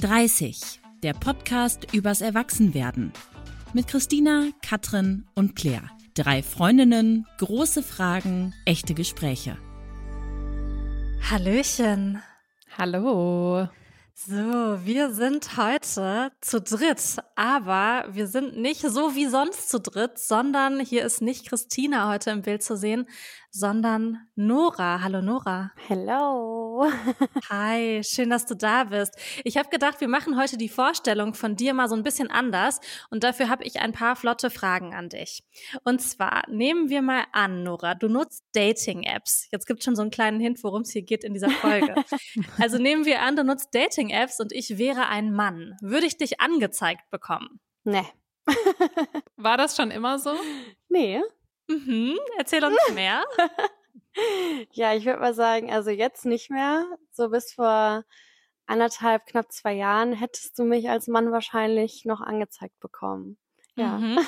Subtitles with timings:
[0.00, 3.12] 30, der Podcast übers Erwachsenwerden.
[3.74, 5.90] Mit Christina, Katrin und Claire.
[6.14, 9.58] Drei Freundinnen, große Fragen, echte Gespräche.
[11.30, 12.22] Hallöchen.
[12.78, 13.68] Hallo.
[14.14, 20.18] So, wir sind heute zu dritt, aber wir sind nicht so wie sonst zu dritt,
[20.18, 23.06] sondern hier ist nicht Christina heute im Bild zu sehen,
[23.50, 25.02] sondern Nora.
[25.02, 25.72] Hallo Nora.
[25.88, 26.86] Hello.
[27.50, 29.16] Hi, schön, dass du da bist.
[29.44, 32.80] Ich habe gedacht, wir machen heute die Vorstellung von dir mal so ein bisschen anders
[33.10, 35.42] und dafür habe ich ein paar flotte Fragen an dich.
[35.84, 39.48] Und zwar nehmen wir mal an, Nora, du nutzt Dating-Apps.
[39.50, 41.94] Jetzt gibt schon so einen kleinen Hint, worum es hier geht in dieser Folge.
[42.58, 45.76] also nehmen wir an, du nutzt Dating-Apps und ich wäre ein Mann.
[45.80, 47.60] Würde ich dich angezeigt bekommen?
[47.84, 48.06] Nee.
[49.36, 50.34] War das schon immer so?
[50.88, 51.20] Nee.
[51.70, 52.18] Mhm.
[52.36, 53.22] Erzähl uns mehr.
[54.72, 56.84] ja, ich würde mal sagen, also jetzt nicht mehr.
[57.12, 58.04] So bis vor
[58.66, 63.38] anderthalb, knapp zwei Jahren hättest du mich als Mann wahrscheinlich noch angezeigt bekommen.
[63.76, 63.98] Ja.
[63.98, 64.18] Mhm.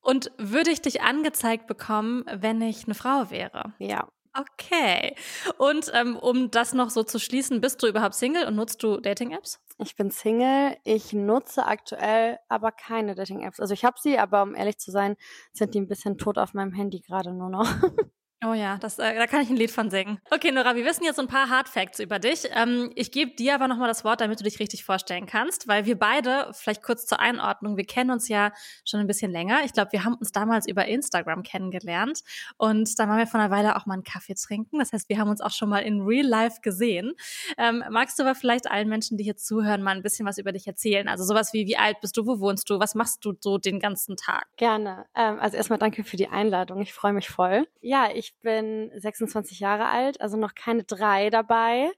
[0.00, 3.74] Und würde ich dich angezeigt bekommen, wenn ich eine Frau wäre?
[3.78, 4.08] Ja.
[4.36, 5.14] Okay.
[5.58, 8.98] Und ähm, um das noch so zu schließen, bist du überhaupt Single und nutzt du
[8.98, 9.60] Dating-Apps?
[9.78, 10.76] Ich bin Single.
[10.84, 13.60] Ich nutze aktuell aber keine Dating-Apps.
[13.60, 15.16] Also ich habe sie, aber um ehrlich zu sein,
[15.52, 17.68] sind die ein bisschen tot auf meinem Handy gerade nur noch.
[18.46, 20.18] Oh ja, das, äh, da kann ich ein Lied von singen.
[20.30, 22.46] Okay, Nora, wir wissen jetzt so ein paar Hard Facts über dich.
[22.54, 25.86] Ähm, ich gebe dir aber nochmal das Wort, damit du dich richtig vorstellen kannst, weil
[25.86, 28.52] wir beide, vielleicht kurz zur Einordnung, wir kennen uns ja
[28.84, 29.60] schon ein bisschen länger.
[29.64, 32.20] Ich glaube, wir haben uns damals über Instagram kennengelernt
[32.58, 34.78] und dann waren wir vor einer Weile auch mal einen Kaffee trinken.
[34.78, 37.14] Das heißt, wir haben uns auch schon mal in Real Life gesehen.
[37.56, 40.52] Ähm, magst du aber vielleicht allen Menschen, die hier zuhören, mal ein bisschen was über
[40.52, 41.08] dich erzählen?
[41.08, 43.80] Also sowas wie, wie alt bist du, wo wohnst du, was machst du so den
[43.80, 44.48] ganzen Tag?
[44.58, 45.06] Gerne.
[45.14, 46.82] Ähm, also erstmal danke für die Einladung.
[46.82, 47.66] Ich freue mich voll.
[47.80, 51.90] Ja, ich bin 26 Jahre alt, also noch keine drei dabei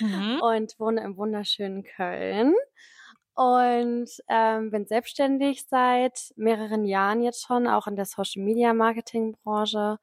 [0.00, 0.40] mhm.
[0.42, 2.54] und wohne im wunderschönen Köln
[3.34, 9.34] und ähm, bin selbstständig seit mehreren Jahren jetzt schon, auch in der Social Media Marketing
[9.42, 9.98] Branche.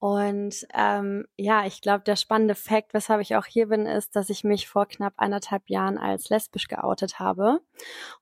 [0.00, 4.28] Und ähm, ja, ich glaube, der spannende Fakt, weshalb ich auch hier bin, ist, dass
[4.28, 7.60] ich mich vor knapp eineinhalb Jahren als lesbisch geoutet habe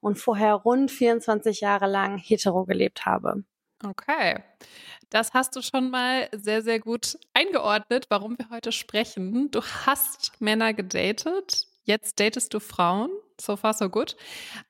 [0.00, 3.42] und vorher rund 24 Jahre lang hetero gelebt habe.
[3.84, 4.42] Okay.
[5.10, 9.50] Das hast du schon mal sehr, sehr gut eingeordnet, warum wir heute sprechen.
[9.50, 13.10] Du hast Männer gedatet, jetzt datest du Frauen.
[13.40, 14.16] So far, so good.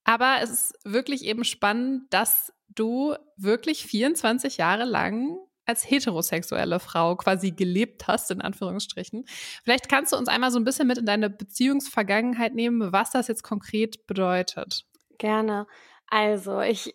[0.04, 7.16] Aber es ist wirklich eben spannend, dass du wirklich 24 Jahre lang als heterosexuelle Frau
[7.16, 9.24] quasi gelebt hast, in Anführungsstrichen.
[9.64, 13.28] Vielleicht kannst du uns einmal so ein bisschen mit in deine Beziehungsvergangenheit nehmen, was das
[13.28, 14.84] jetzt konkret bedeutet.
[15.18, 15.66] Gerne.
[16.08, 16.92] Also, ich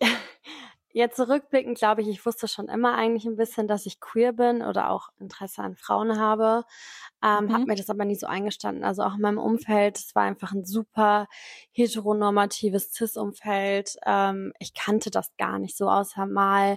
[0.94, 4.62] Jetzt zurückblickend glaube ich, ich wusste schon immer eigentlich ein bisschen, dass ich queer bin
[4.62, 6.64] oder auch Interesse an Frauen habe.
[7.24, 7.52] Ähm, mhm.
[7.52, 8.84] Habe mir das aber nie so eingestanden.
[8.84, 11.28] Also auch in meinem Umfeld, es war einfach ein super
[11.72, 13.96] heteronormatives Cis-Umfeld.
[14.04, 16.76] Ähm, ich kannte das gar nicht so, außer mal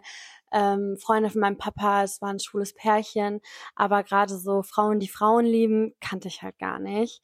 [0.53, 3.42] ähm, Freunde von meinem Papa, es war ein schwules Pärchen,
[3.76, 7.22] aber gerade so Frauen, die Frauen lieben, kannte ich halt gar nicht.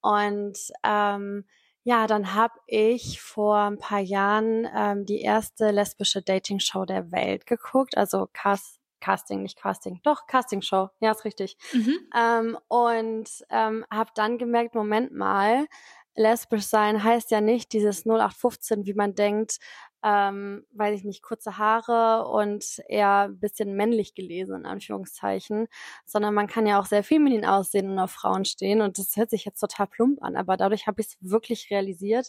[0.00, 1.44] Und ähm,
[1.88, 7.46] ja, dann habe ich vor ein paar Jahren ähm, die erste lesbische Dating-Show der Welt
[7.46, 11.56] geguckt, also Cast Casting, nicht Casting, doch Casting-Show, ja, ist richtig.
[11.72, 11.98] Mhm.
[12.14, 15.66] Ähm, und ähm, habe dann gemerkt, Moment mal,
[16.14, 19.56] lesbisch sein heißt ja nicht dieses 0815, wie man denkt,
[20.02, 25.68] ähm, weiß ich nicht, kurze Haare und eher ein bisschen männlich gelesen, in Anführungszeichen,
[26.06, 29.30] sondern man kann ja auch sehr feminin aussehen und auf Frauen stehen und das hört
[29.30, 32.28] sich jetzt total plump an, aber dadurch habe ich es wirklich realisiert,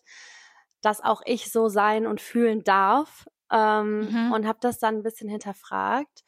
[0.82, 4.32] dass auch ich so sein und fühlen darf ähm, mhm.
[4.32, 6.24] und habe das dann ein bisschen hinterfragt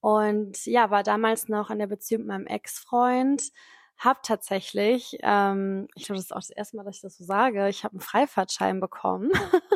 [0.00, 3.52] und ja, war damals noch in der Beziehung mit meinem Ex-Freund,
[3.98, 7.24] habe tatsächlich, ähm, ich glaube, das ist auch das erste Mal, dass ich das so
[7.24, 9.30] sage, ich habe einen Freifahrtschein bekommen.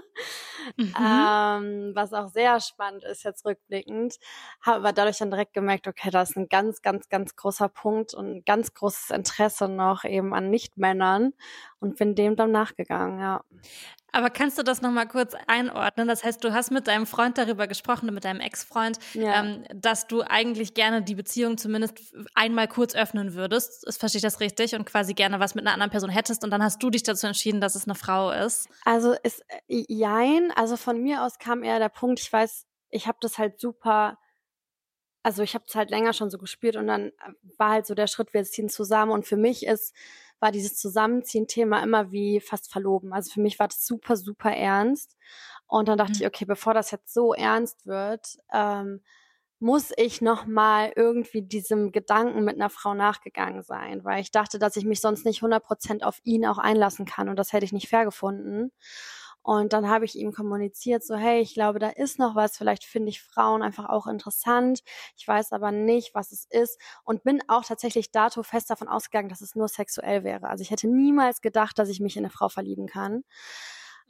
[0.77, 0.94] mhm.
[0.99, 4.16] ähm, was auch sehr spannend ist jetzt rückblickend.
[4.60, 8.15] Habe aber dadurch dann direkt gemerkt, okay, da ist ein ganz, ganz, ganz großer Punkt
[8.15, 11.32] und ein ganz großes Interesse noch eben an Nichtmännern
[11.81, 13.43] und bin dem dann nachgegangen, ja.
[14.17, 16.09] Aber kannst du das nochmal kurz einordnen?
[16.09, 19.43] Das heißt, du hast mit deinem Freund darüber gesprochen, mit deinem Ex-Freund, ja.
[19.43, 21.99] ähm, dass du eigentlich gerne die Beziehung zumindest
[22.35, 23.87] einmal kurz öffnen würdest.
[23.87, 24.75] Das verstehe ich das richtig?
[24.75, 26.45] Und quasi gerne was mit einer anderen Person hättest.
[26.45, 28.71] Und dann hast du dich dazu entschieden, dass es eine Frau ist.
[28.87, 30.51] Also ist äh, jein.
[30.57, 34.17] Also von mir aus kam eher der Punkt, ich weiß, ich habe das halt super
[35.23, 37.97] also ich habe es halt länger schon so gespielt und dann äh, war halt so
[37.97, 39.93] der Schritt, wir ziehen zusammen und für mich ist
[40.41, 43.12] war dieses Zusammenziehen-Thema immer wie fast verloben.
[43.12, 45.17] Also für mich war das super, super ernst.
[45.67, 46.21] Und dann dachte mhm.
[46.21, 49.00] ich, okay, bevor das jetzt so ernst wird, ähm,
[49.59, 54.59] muss ich noch mal irgendwie diesem Gedanken mit einer Frau nachgegangen sein, weil ich dachte,
[54.59, 57.73] dass ich mich sonst nicht 100% auf ihn auch einlassen kann und das hätte ich
[57.73, 58.71] nicht fair gefunden.
[59.46, 62.56] Und dann habe ich ihm kommuniziert, so, hey, ich glaube, da ist noch was.
[62.56, 64.81] Vielleicht finde ich Frauen einfach auch interessant.
[65.16, 66.81] Ich weiß aber nicht, was es ist.
[67.04, 70.48] Und bin auch tatsächlich dato fest davon ausgegangen, dass es nur sexuell wäre.
[70.48, 73.22] Also ich hätte niemals gedacht, dass ich mich in eine Frau verlieben kann.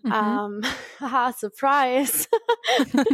[0.02, 0.12] Mhm.
[0.14, 0.60] Ähm,
[1.00, 2.28] haha, Surprise.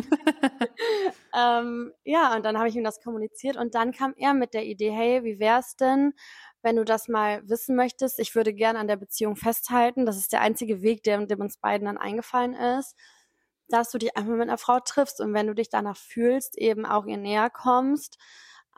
[1.34, 4.64] ähm, ja, und dann habe ich ihm das kommuniziert und dann kam er mit der
[4.64, 6.14] Idee, hey, wie wär's denn,
[6.62, 8.18] wenn du das mal wissen möchtest?
[8.18, 10.06] Ich würde gerne an der Beziehung festhalten.
[10.06, 12.96] Das ist der einzige Weg, der, dem uns beiden dann eingefallen ist,
[13.68, 16.86] dass du dich einfach mit einer Frau triffst und wenn du dich danach fühlst, eben
[16.86, 18.18] auch ihr näher kommst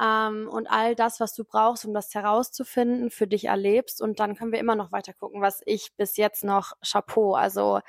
[0.01, 4.01] ähm, und all das, was du brauchst, um das herauszufinden, für dich erlebst.
[4.01, 7.81] Und dann können wir immer noch weiter gucken, was ich bis jetzt noch Chapeau, also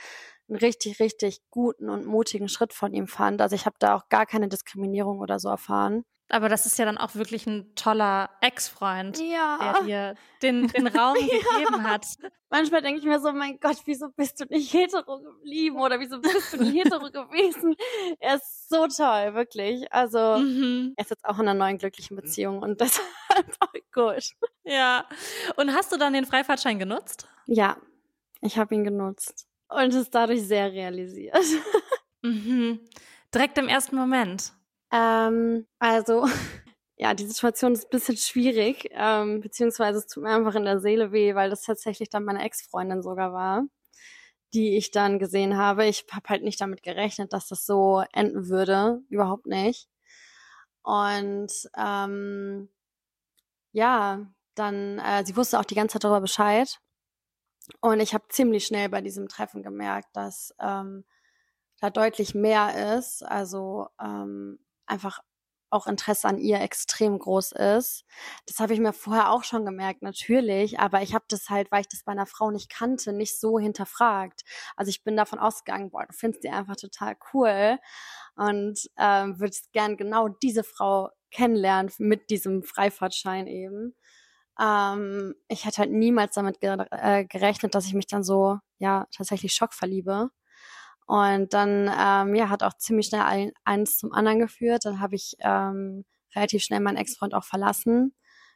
[0.48, 3.42] einen richtig, richtig guten und mutigen Schritt von ihm fand.
[3.42, 6.06] Also ich habe da auch gar keine Diskriminierung oder so erfahren.
[6.30, 9.60] Aber das ist ja dann auch wirklich ein toller Ex-Freund, ja.
[9.62, 11.28] der dir den, den Raum ja.
[11.28, 12.08] gegeben hat.
[12.50, 16.20] Manchmal denke ich mir so, mein Gott, wieso bist du nicht hetero geblieben oder wieso
[16.20, 17.76] bist du nicht hetero gewesen?
[18.20, 19.92] Er ist so toll, wirklich.
[19.94, 20.94] Also mhm.
[20.96, 23.06] er ist jetzt auch in einer neuen glücklichen Beziehung und deshalb
[23.60, 24.32] auch gut.
[24.64, 25.08] Ja.
[25.58, 27.28] Und hast du dann den Freifahrtschein genutzt?
[27.46, 27.78] Ja,
[28.42, 31.38] ich habe ihn genutzt und es dadurch sehr realisiert.
[32.24, 32.80] Mhm.
[33.32, 34.55] Direkt im ersten Moment.
[34.92, 36.26] Ähm, also,
[36.98, 40.80] ja, die Situation ist ein bisschen schwierig, ähm, beziehungsweise es tut mir einfach in der
[40.80, 43.64] Seele weh, weil das tatsächlich dann meine Ex-Freundin sogar war,
[44.54, 45.86] die ich dann gesehen habe.
[45.86, 49.90] Ich habe halt nicht damit gerechnet, dass das so enden würde, überhaupt nicht.
[50.84, 52.70] Und ähm,
[53.74, 56.80] ja, dann, äh, sie wusste auch die ganze Zeit darüber Bescheid.
[57.82, 61.06] Und ich habe ziemlich schnell bei diesem Treffen gemerkt, dass ähm,
[61.82, 63.24] da deutlich mehr ist.
[63.24, 65.20] Also ähm, einfach
[65.72, 68.06] auch Interesse an ihr extrem groß ist.
[68.48, 71.82] Das habe ich mir vorher auch schon gemerkt, natürlich, aber ich habe das halt, weil
[71.82, 74.44] ich das bei einer Frau nicht kannte, nicht so hinterfragt.
[74.78, 77.78] Also ich bin davon ausgegangen, boah, du findest die einfach total cool
[78.36, 83.96] und ähm, würdest gern genau diese Frau kennenlernen mit diesem Freifahrtschein eben.
[84.60, 89.54] Ähm, ich hätte halt niemals damit äh, gerechnet, dass ich mich dann so, ja, tatsächlich
[89.54, 90.30] Schock verliebe.
[91.06, 94.86] Und dann ähm, ja, hat auch ziemlich schnell ein, eins zum anderen geführt.
[94.86, 96.04] Dann habe ich ähm,
[96.36, 98.16] relativ schnell meinen Ex-Freund auch verlassen,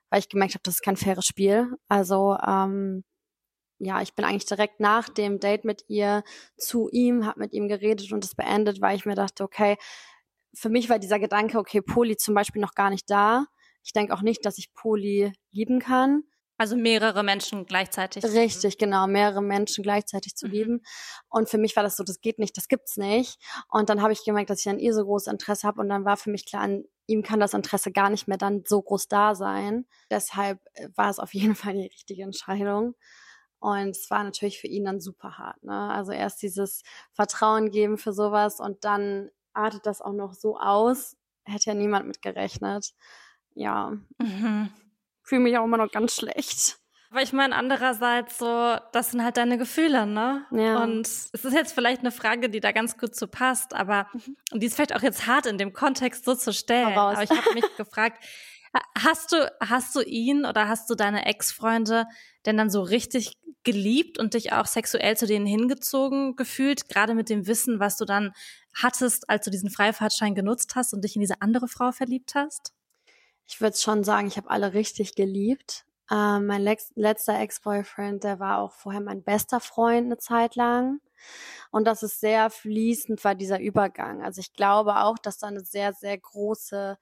[0.09, 1.67] weil ich gemerkt habe, das ist kein faires Spiel.
[1.87, 3.03] Also ähm,
[3.79, 6.23] ja, ich bin eigentlich direkt nach dem Date mit ihr
[6.57, 9.77] zu ihm, habe mit ihm geredet und es beendet, weil ich mir dachte, okay,
[10.53, 13.45] für mich war dieser Gedanke, okay, Poli zum Beispiel noch gar nicht da.
[13.83, 16.23] Ich denke auch nicht, dass ich Poli lieben kann.
[16.59, 18.21] Also mehrere Menschen gleichzeitig.
[18.21, 20.51] Richtig, genau, mehrere Menschen gleichzeitig zu mhm.
[20.51, 20.81] lieben.
[21.29, 23.39] Und für mich war das so, das geht nicht, das gibt's nicht.
[23.69, 26.03] Und dann habe ich gemerkt, dass ich an ihr so großes Interesse habe und dann
[26.03, 29.07] war für mich klar, an ihm kann das Interesse gar nicht mehr dann so groß
[29.07, 29.85] da sein.
[30.11, 32.94] Deshalb äh, war es auf jeden Fall die richtige Entscheidung.
[33.59, 35.63] Und es war natürlich für ihn dann super hart.
[35.63, 35.73] Ne?
[35.73, 36.83] Also erst dieses
[37.13, 41.15] Vertrauen geben für sowas und dann artet das auch noch so aus.
[41.45, 42.94] Hätte ja niemand mit gerechnet.
[43.56, 43.94] Ja.
[44.17, 44.73] Mhm
[45.29, 46.77] fühle mich auch immer noch ganz schlecht.
[47.11, 50.45] Aber ich meine, andererseits so, das sind halt deine Gefühle, ne?
[50.51, 50.83] Ja.
[50.83, 54.59] Und es ist jetzt vielleicht eine Frage, die da ganz gut zu passt, aber mhm.
[54.59, 56.97] die ist vielleicht auch jetzt hart in dem Kontext so zu stellen.
[56.97, 58.23] Aber ich habe mich gefragt,
[58.95, 62.05] hast du, hast du ihn oder hast du deine Ex-Freunde
[62.45, 63.33] denn dann so richtig
[63.63, 68.06] geliebt und dich auch sexuell zu denen hingezogen gefühlt, gerade mit dem Wissen, was du
[68.06, 68.31] dann
[68.73, 72.71] hattest, als du diesen Freifahrtschein genutzt hast und dich in diese andere Frau verliebt hast?
[73.49, 75.85] Ich würde schon sagen, ich habe alle richtig geliebt.
[76.11, 81.01] Ähm, mein letzter Ex-Boyfriend, der war auch vorher mein bester Freund eine Zeit lang.
[81.71, 84.23] Und das ist sehr fließend war dieser Übergang.
[84.23, 86.97] Also ich glaube auch, dass da eine sehr, sehr große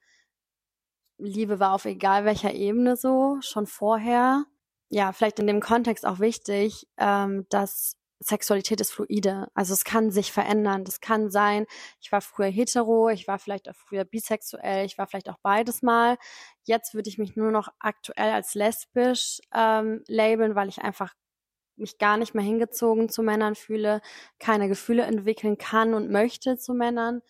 [1.18, 4.44] Liebe war auf egal welcher Ebene so, schon vorher.
[4.88, 9.48] Ja, vielleicht in dem Kontext auch wichtig, ähm, dass Sexualität ist fluide.
[9.54, 10.84] Also es kann sich verändern.
[10.84, 11.66] Das kann sein,
[12.00, 15.82] ich war früher hetero, ich war vielleicht auch früher bisexuell, ich war vielleicht auch beides
[15.82, 16.16] mal.
[16.64, 21.14] Jetzt würde ich mich nur noch aktuell als lesbisch ähm, labeln, weil ich einfach
[21.76, 24.00] mich gar nicht mehr hingezogen zu Männern fühle,
[24.40, 27.22] keine Gefühle entwickeln kann und möchte zu Männern.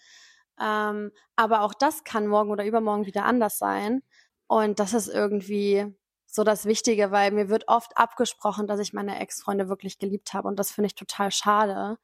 [0.60, 4.02] Ähm, aber auch das kann morgen oder übermorgen wieder anders sein.
[4.46, 5.94] Und das ist irgendwie
[6.30, 10.46] so das Wichtige, weil mir wird oft abgesprochen, dass ich meine Ex-Freunde wirklich geliebt habe
[10.46, 11.96] und das finde ich total schade,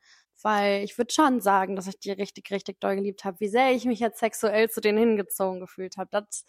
[0.43, 3.39] weil ich würde schon sagen, dass ich die richtig, richtig doll geliebt habe.
[3.41, 6.45] Wie sehr ich mich jetzt sexuell zu denen hingezogen gefühlt habe, das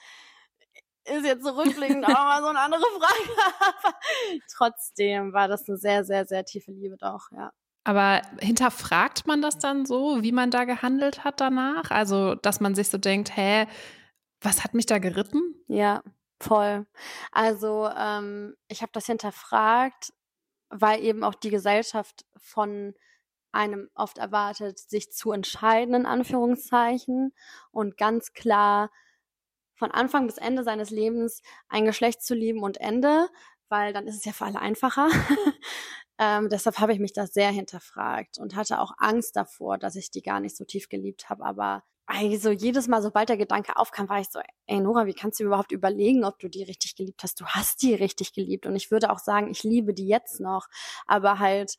[1.03, 3.29] ist jetzt zurückblickend auch mal so eine andere Frage.
[3.59, 3.95] Aber
[4.57, 7.51] trotzdem war das eine sehr, sehr, sehr tiefe Liebe doch, ja.
[7.83, 11.91] Aber hinterfragt man das dann so, wie man da gehandelt hat danach?
[11.91, 13.67] Also, dass man sich so denkt, hä,
[14.41, 15.41] Was hat mich da geritten?
[15.67, 16.01] Ja,
[16.39, 16.85] voll.
[17.31, 20.13] Also ähm, ich habe das hinterfragt,
[20.69, 22.93] weil eben auch die Gesellschaft von
[23.51, 27.33] einem oft erwartet, sich zu entscheiden, in Anführungszeichen,
[27.71, 28.91] und ganz klar
[29.75, 33.29] von Anfang bis Ende seines Lebens ein Geschlecht zu lieben und Ende,
[33.69, 35.07] weil dann ist es ja für alle einfacher.
[36.19, 40.11] ähm, deshalb habe ich mich da sehr hinterfragt und hatte auch Angst davor, dass ich
[40.11, 41.45] die gar nicht so tief geliebt habe.
[41.45, 45.39] Aber also jedes Mal, sobald der Gedanke aufkam, war ich so, ey Nora, wie kannst
[45.39, 47.39] du überhaupt überlegen, ob du die richtig geliebt hast?
[47.41, 48.65] Du hast die richtig geliebt.
[48.65, 50.67] Und ich würde auch sagen, ich liebe die jetzt noch.
[51.07, 51.77] Aber halt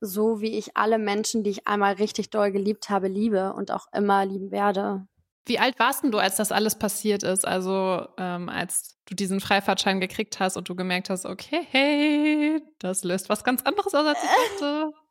[0.00, 3.86] so, wie ich alle Menschen, die ich einmal richtig doll geliebt habe, liebe und auch
[3.92, 5.06] immer lieben werde.
[5.46, 7.46] Wie alt warst denn du, als das alles passiert ist?
[7.46, 13.04] Also ähm, als du diesen Freifahrtschein gekriegt hast und du gemerkt hast, okay, hey, das
[13.04, 15.03] löst was ganz anderes aus, als ich dachte.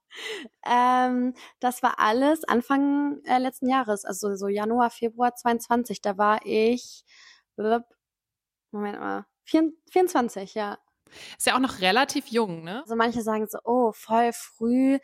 [0.65, 6.01] Ähm, das war alles Anfang äh, letzten Jahres, also so Januar, Februar 22.
[6.01, 7.03] Da war ich,
[8.71, 10.77] Moment mal, 24, ja.
[11.37, 12.81] Ist ja auch noch relativ jung, ne?
[12.81, 14.97] Also manche sagen so, oh, voll früh.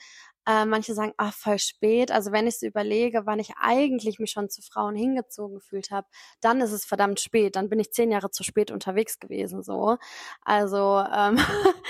[0.48, 2.12] Äh, manche sagen, ach, voll spät.
[2.12, 6.08] Also wenn ich so überlege, wann ich eigentlich mich schon zu Frauen hingezogen gefühlt habe,
[6.42, 7.56] dann ist es verdammt spät.
[7.56, 9.98] Dann bin ich zehn Jahre zu spät unterwegs gewesen, so.
[10.42, 11.38] Also, ähm,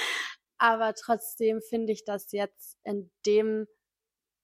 [0.60, 3.68] aber trotzdem finde ich das jetzt in dem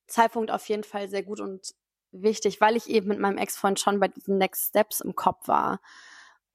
[0.08, 1.76] Zeitpunkt auf jeden Fall sehr gut und
[2.12, 5.82] wichtig, weil ich eben mit meinem Ex-Freund schon bei diesen Next Steps im Kopf war.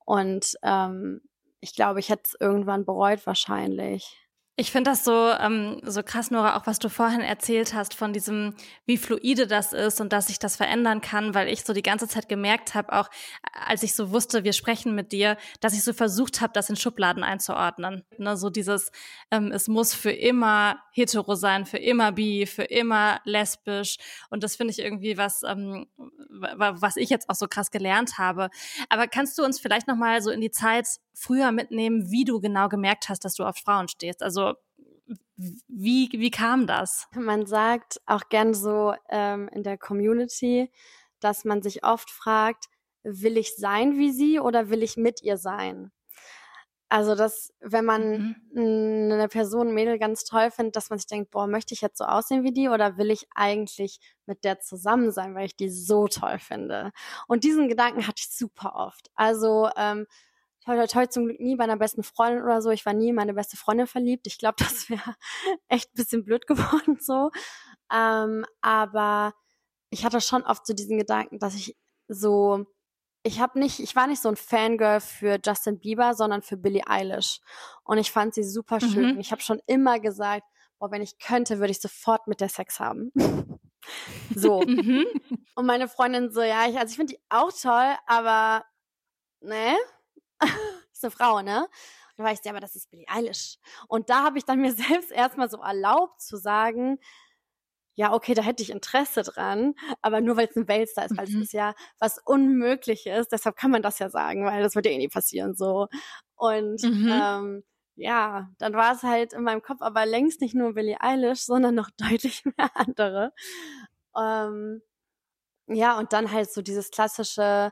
[0.05, 1.21] Und ähm,
[1.61, 4.17] ich glaube, ich hätte es irgendwann bereut wahrscheinlich.
[4.61, 8.13] Ich finde das so, ähm, so krass, Nora, auch was du vorhin erzählt hast von
[8.13, 11.81] diesem, wie fluide das ist und dass sich das verändern kann, weil ich so die
[11.81, 13.09] ganze Zeit gemerkt habe, auch
[13.55, 16.77] als ich so wusste, wir sprechen mit dir, dass ich so versucht habe, das in
[16.77, 18.05] Schubladen einzuordnen.
[18.19, 18.93] Ne, so dieses,
[19.31, 23.97] ähm, es muss für immer hetero sein, für immer bi, für immer lesbisch.
[24.29, 25.87] Und das finde ich irgendwie was, ähm,
[26.29, 28.51] was ich jetzt auch so krass gelernt habe.
[28.91, 30.87] Aber kannst du uns vielleicht nochmal so in die Zeit
[31.21, 34.23] früher mitnehmen, wie du genau gemerkt hast, dass du auf Frauen stehst?
[34.23, 34.55] Also
[35.37, 37.09] wie, wie kam das?
[37.15, 40.71] Man sagt auch gern so ähm, in der Community,
[41.21, 42.67] dass man sich oft fragt,
[43.03, 45.91] will ich sein wie sie oder will ich mit ihr sein?
[46.93, 49.13] Also, dass, wenn man mhm.
[49.13, 51.99] eine Person, ein Mädel ganz toll findet, dass man sich denkt, boah, möchte ich jetzt
[51.99, 55.71] so aussehen wie die oder will ich eigentlich mit der zusammen sein, weil ich die
[55.71, 56.91] so toll finde?
[57.29, 59.09] Und diesen Gedanken hatte ich super oft.
[59.15, 60.07] Also, ähm,
[60.65, 62.71] toi, toi, toi, zum Glück nie bei einer besten Freundin oder so.
[62.71, 64.27] Ich war nie in meine beste Freundin verliebt.
[64.27, 65.17] Ich glaube, das wäre
[65.69, 67.31] echt ein bisschen blöd geworden so.
[67.93, 69.35] Ähm, aber
[69.91, 71.77] ich hatte schon oft so diesen Gedanken, dass ich
[72.09, 72.67] so,
[73.23, 76.87] ich habe nicht, ich war nicht so ein Fangirl für Justin Bieber, sondern für Billie
[76.87, 77.41] Eilish.
[77.85, 79.15] Und ich fand sie super schön.
[79.15, 79.21] Mhm.
[79.21, 80.45] Ich habe schon immer gesagt,
[80.79, 83.13] boah, wenn ich könnte, würde ich sofort mit der Sex haben.
[84.35, 84.63] so.
[84.63, 85.07] Mhm.
[85.55, 88.65] Und meine Freundin so, ja, ich, also ich finde die auch toll, aber
[89.41, 89.77] ne,
[90.93, 91.61] ist eine Frau, ne?
[91.63, 93.59] Und da war ich, ja, aber das ist Billie Eilish.
[93.89, 96.99] Und da habe ich dann mir selbst erstmal so erlaubt zu sagen,
[97.95, 101.29] ja, okay, da hätte ich Interesse dran, aber nur weil es ein Weltstar ist, weil
[101.29, 101.37] mhm.
[101.37, 104.93] es ist ja was Unmögliches, deshalb kann man das ja sagen, weil das wird ja
[104.93, 105.89] eh nie passieren, so.
[106.35, 107.11] Und mhm.
[107.13, 107.65] ähm,
[107.97, 111.75] ja, dann war es halt in meinem Kopf aber längst nicht nur Billie Eilish, sondern
[111.75, 113.33] noch deutlich mehr andere.
[114.17, 114.81] Ähm,
[115.67, 117.71] ja, und dann halt so dieses klassische,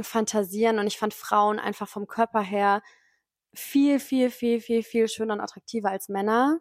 [0.00, 2.82] fantasieren und ich fand Frauen einfach vom Körper her
[3.54, 6.60] viel, viel, viel, viel, viel schöner und attraktiver als Männer.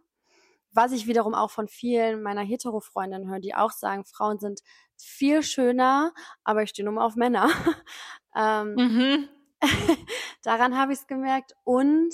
[0.72, 4.62] Was ich wiederum auch von vielen meiner Hetero-Freundinnen höre, die auch sagen, Frauen sind
[4.98, 6.14] viel schöner,
[6.44, 7.50] aber ich stehe nur mal auf Männer.
[8.36, 9.30] ähm, mhm.
[10.44, 11.54] daran habe ich es gemerkt.
[11.64, 12.14] Und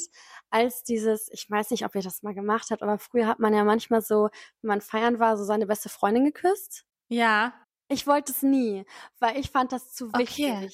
[0.50, 3.54] als dieses, ich weiß nicht, ob ihr das mal gemacht habt, aber früher hat man
[3.54, 4.30] ja manchmal so,
[4.62, 6.86] wenn man feiern war, so seine beste Freundin geküsst.
[7.08, 7.54] Ja.
[7.90, 8.86] Ich wollte es nie,
[9.20, 10.46] weil ich fand das zu wichtig.
[10.46, 10.70] Okay.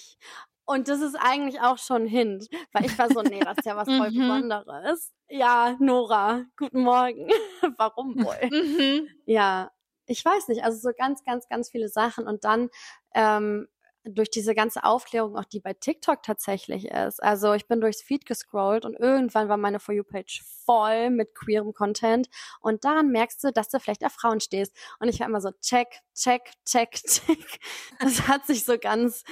[0.66, 3.66] Und das ist eigentlich auch schon ein Hint, weil ich war so, nee, das ist
[3.66, 4.20] ja was voll mhm.
[4.20, 5.14] Besonderes.
[5.30, 7.30] Ja, Nora, guten Morgen.
[7.78, 8.50] Warum wohl?
[8.50, 9.08] Mhm.
[9.26, 9.72] Ja,
[10.08, 12.28] ich weiß nicht, also so ganz, ganz, ganz viele Sachen.
[12.28, 12.70] Und dann
[13.14, 13.68] ähm,
[14.06, 17.22] durch diese ganze Aufklärung, auch die bei TikTok tatsächlich ist.
[17.22, 21.74] Also ich bin durchs Feed gescrollt und irgendwann war meine For You-Page voll mit queerem
[21.74, 22.28] Content
[22.62, 24.76] und daran merkst du, dass du vielleicht auf Frauen stehst.
[25.00, 27.60] Und ich war immer so, check, check, check, check.
[28.00, 29.24] Das hat sich so ganz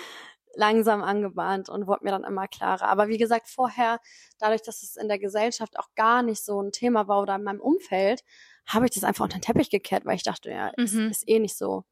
[0.55, 2.87] langsam angebahnt und wurde mir dann immer klarer.
[2.87, 3.99] Aber wie gesagt, vorher,
[4.39, 7.43] dadurch, dass es in der Gesellschaft auch gar nicht so ein Thema war oder in
[7.43, 8.23] meinem Umfeld,
[8.65, 10.83] habe ich das einfach unter den Teppich gekehrt, weil ich dachte, ja, mhm.
[10.83, 11.83] ist, ist eh nicht so.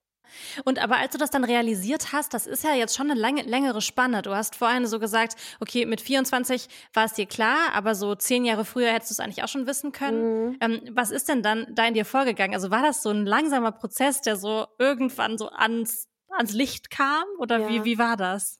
[0.65, 3.43] Und aber als du das dann realisiert hast, das ist ja jetzt schon eine lange,
[3.43, 4.21] längere Spanne.
[4.21, 8.45] Du hast vorhin so gesagt, okay, mit 24 war es dir klar, aber so zehn
[8.45, 10.47] Jahre früher hättest du es eigentlich auch schon wissen können.
[10.47, 10.57] Mhm.
[10.61, 12.55] Ähm, was ist denn dann da in dir vorgegangen?
[12.55, 17.23] Also war das so ein langsamer Prozess, der so irgendwann so ans, ans Licht kam?
[17.39, 17.69] Oder ja.
[17.69, 18.59] wie, wie war das?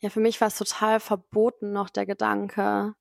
[0.00, 2.94] Ja, für mich war es total verboten noch der Gedanke.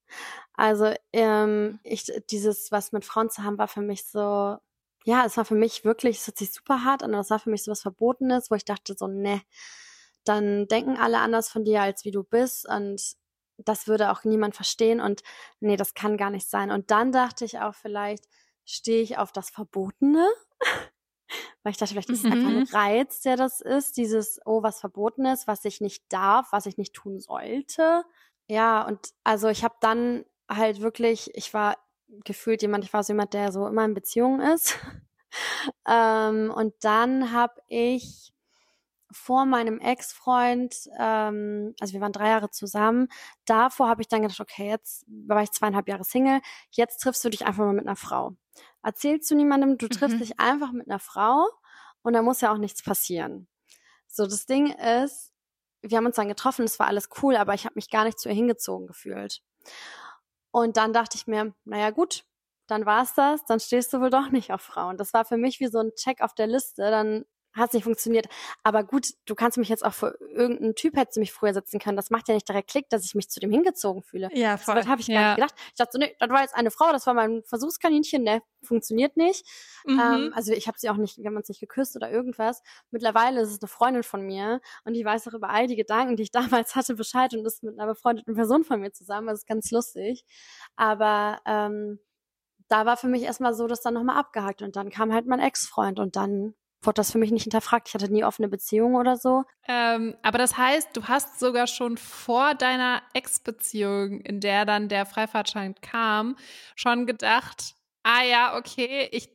[0.53, 4.57] Also ähm, ich dieses was mit Frauen zu haben war für mich so
[5.03, 7.39] ja, es war für mich wirklich, es hört sich super hart an, aber es war
[7.39, 9.41] für mich so was Verbotenes, wo ich dachte so, ne,
[10.23, 13.15] dann denken alle anders von dir, als wie du bist und
[13.57, 15.21] das würde auch niemand verstehen und
[15.59, 16.71] nee, das kann gar nicht sein.
[16.71, 18.27] Und dann dachte ich auch vielleicht,
[18.65, 20.27] stehe ich auf das Verbotene?
[21.63, 22.67] Weil ich dachte, vielleicht ist es einfach ein mhm.
[22.71, 26.77] Reiz, der das ist, dieses, oh, was verboten ist, was ich nicht darf, was ich
[26.77, 28.03] nicht tun sollte.
[28.47, 31.77] Ja, und also ich habe dann halt wirklich, ich war
[32.23, 34.77] gefühlt jemand, ich war so jemand, der so immer in Beziehungen ist.
[35.87, 38.33] ähm, und dann habe ich
[39.11, 43.09] vor meinem Ex-Freund, ähm, also wir waren drei Jahre zusammen,
[43.45, 46.41] davor habe ich dann gedacht, okay, jetzt war ich zweieinhalb Jahre Single,
[46.71, 48.35] jetzt triffst du dich einfach mal mit einer Frau.
[48.83, 50.21] Erzählst du niemandem, du triffst mhm.
[50.21, 51.47] dich einfach mit einer Frau
[52.03, 53.47] und da muss ja auch nichts passieren.
[54.07, 55.31] So, das Ding ist,
[55.81, 58.19] wir haben uns dann getroffen, es war alles cool, aber ich habe mich gar nicht
[58.19, 59.41] zu ihr hingezogen gefühlt.
[60.51, 62.25] Und dann dachte ich mir, naja gut,
[62.67, 64.97] dann war's das, dann stehst du wohl doch nicht auf Frauen.
[64.97, 66.89] Das war für mich wie so ein Check auf der Liste.
[66.91, 68.27] Dann hat nicht funktioniert.
[68.63, 71.79] Aber gut, du kannst mich jetzt auch für irgendeinen Typ hättest du mich früher setzen
[71.79, 71.97] können.
[71.97, 74.29] Das macht ja nicht direkt Klick, dass ich mich zu dem hingezogen fühle.
[74.33, 74.75] Ja, voll.
[74.75, 75.15] Das habe ich ja.
[75.15, 75.55] gar nicht gedacht.
[75.69, 79.17] Ich dachte so, nee, das war jetzt eine Frau, das war mein Versuchskaninchen, der funktioniert
[79.17, 79.45] nicht.
[79.85, 79.99] Mhm.
[79.99, 82.61] Ähm, also ich habe sie auch nicht, wir haben uns nicht geküsst oder irgendwas.
[82.91, 86.15] Mittlerweile ist es eine Freundin von mir und die weiß auch über all die Gedanken,
[86.15, 86.31] die ich
[86.61, 89.27] damals hatte, Bescheid und ist mit einer befreundeten Person von mir zusammen.
[89.27, 90.23] Das ist ganz lustig.
[90.75, 91.99] Aber ähm,
[92.67, 95.41] da war für mich erstmal so, dass dann nochmal abgehakt und dann kam halt mein
[95.41, 97.87] Ex-Freund und dann wurde das für mich nicht hinterfragt.
[97.87, 99.43] Ich hatte nie offene Beziehungen oder so.
[99.67, 105.05] Ähm, aber das heißt, du hast sogar schon vor deiner Ex-Beziehung, in der dann der
[105.05, 106.35] Freifahrtschein kam,
[106.75, 109.29] schon gedacht, ah ja, okay, ich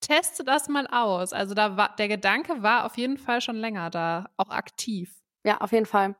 [0.00, 1.32] teste das mal aus.
[1.32, 5.14] Also da war der Gedanke war auf jeden Fall schon länger da, auch aktiv.
[5.44, 6.16] Ja, auf jeden Fall.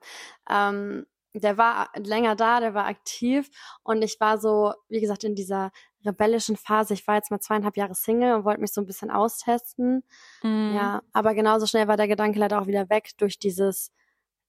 [0.49, 3.50] Ähm, der war länger da, der war aktiv
[3.82, 5.70] und ich war so, wie gesagt, in dieser
[6.06, 6.94] rebellischen Phase.
[6.94, 10.04] Ich war jetzt mal zweieinhalb Jahre Single und wollte mich so ein bisschen austesten.
[10.42, 10.75] Mhm.
[10.75, 13.92] Ja, aber genauso schnell war der Gedanke leider auch wieder weg durch dieses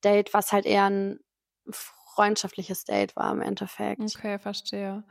[0.04, 1.20] Date, was halt eher ein
[1.70, 4.02] freundschaftliches Date war im Endeffekt.
[4.02, 5.04] Okay, verstehe.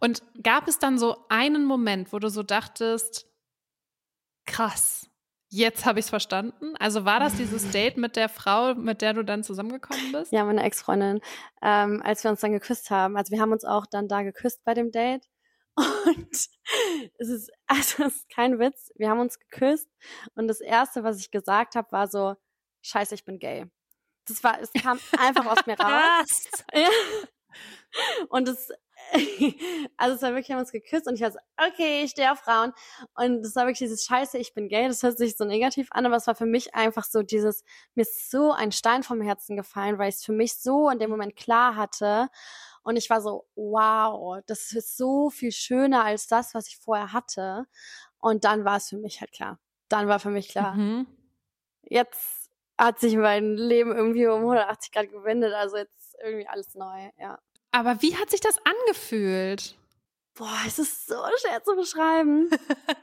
[0.00, 3.26] Und gab es dann so einen Moment, wo du so dachtest,
[4.46, 5.08] krass,
[5.56, 6.74] Jetzt habe ich es verstanden.
[6.80, 10.32] Also war das dieses Date mit der Frau, mit der du dann zusammengekommen bist?
[10.32, 11.20] Ja, meine Ex-Freundin.
[11.62, 13.16] Ähm, als wir uns dann geküsst haben.
[13.16, 15.28] Also wir haben uns auch dann da geküsst bei dem Date.
[15.76, 16.30] Und
[17.18, 18.90] es ist, also es ist kein Witz.
[18.96, 19.88] Wir haben uns geküsst
[20.34, 22.36] und das erste, was ich gesagt habe, war so,
[22.82, 23.66] scheiße, ich bin gay.
[24.26, 26.48] Das war, es kam einfach aus mir raus.
[26.72, 26.88] Ja.
[28.28, 28.70] Und es,
[29.96, 32.32] also es war wirklich, wir haben uns geküsst und ich war so, okay, ich stehe
[32.32, 32.72] auf Frauen.
[33.14, 34.88] Und es war wirklich dieses Scheiße, ich bin gay.
[34.88, 38.02] Das hört sich so negativ an, aber es war für mich einfach so dieses, mir
[38.02, 41.10] ist so ein Stein vom Herzen gefallen, weil ich es für mich so in dem
[41.10, 42.28] Moment klar hatte.
[42.84, 47.14] Und ich war so, wow, das ist so viel schöner als das, was ich vorher
[47.14, 47.64] hatte.
[48.18, 49.58] Und dann war es für mich halt klar.
[49.88, 51.06] Dann war für mich klar, mhm.
[51.82, 55.54] jetzt hat sich mein Leben irgendwie um 180 Grad gewendet.
[55.54, 57.38] Also jetzt irgendwie alles neu, ja.
[57.72, 59.76] Aber wie hat sich das angefühlt?
[60.34, 62.50] Boah, es ist so schwer zu beschreiben.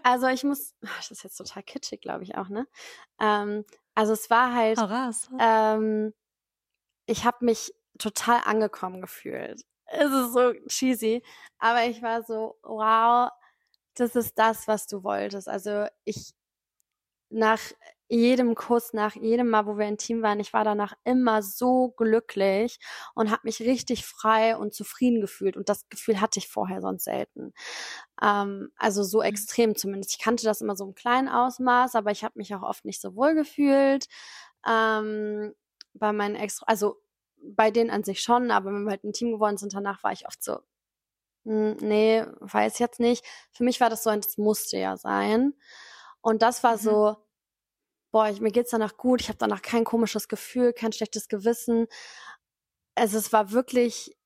[0.04, 2.68] also ich muss, das ist jetzt total kitschig, glaube ich auch, ne?
[3.20, 3.66] Ähm,
[3.96, 4.78] also es war halt,
[5.40, 6.14] ähm,
[7.08, 11.24] ich habe mich total angekommen gefühlt es ist so cheesy,
[11.60, 13.30] aber ich war so, wow,
[13.96, 15.48] das ist das, was du wolltest.
[15.48, 16.34] Also ich
[17.30, 17.60] nach
[18.10, 22.78] jedem Kuss, nach jedem Mal, wo wir intim waren, ich war danach immer so glücklich
[23.16, 25.56] und habe mich richtig frei und zufrieden gefühlt.
[25.56, 27.54] Und das Gefühl hatte ich vorher sonst selten.
[28.22, 29.26] Ähm, also so mhm.
[29.26, 30.12] extrem zumindest.
[30.12, 33.00] Ich kannte das immer so im kleinen Ausmaß, aber ich habe mich auch oft nicht
[33.00, 34.08] so wohl gefühlt.
[34.68, 35.54] Ähm,
[35.94, 36.98] bei meinen Ex, also
[37.44, 40.12] bei denen an sich schon, aber wenn wir halt ein Team geworden sind, danach war
[40.12, 40.60] ich oft so,
[41.46, 43.26] hm, nee, weiß jetzt nicht.
[43.52, 45.54] Für mich war das so ein, das musste ja sein.
[46.22, 46.82] Und das war mhm.
[46.82, 47.18] so,
[48.12, 51.88] boah, ich, mir geht's danach gut, ich habe danach kein komisches Gefühl, kein schlechtes Gewissen.
[52.96, 54.18] Also es war wirklich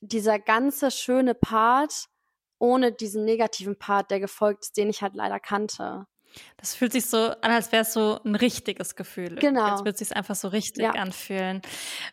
[0.00, 2.08] dieser ganze schöne Part
[2.58, 6.06] ohne diesen negativen Part, der gefolgt ist, den ich halt leider kannte.
[6.56, 9.36] Das fühlt sich so an, als wäre es so ein richtiges Gefühl.
[9.36, 9.64] Genau.
[9.64, 10.92] Als würde es sich einfach so richtig ja.
[10.92, 11.62] anfühlen.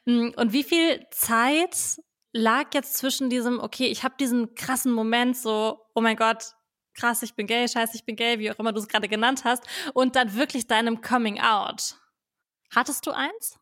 [0.06, 2.02] Hm, und wie viel Zeit
[2.34, 6.54] lag jetzt zwischen diesem, okay, ich habe diesen krassen Moment, so, oh mein Gott,
[6.94, 9.44] krass, ich bin gay, scheiße, ich bin gay, wie auch immer du es gerade genannt
[9.44, 11.96] hast, und dann wirklich deinem Coming Out.
[12.74, 13.60] Hattest du eins?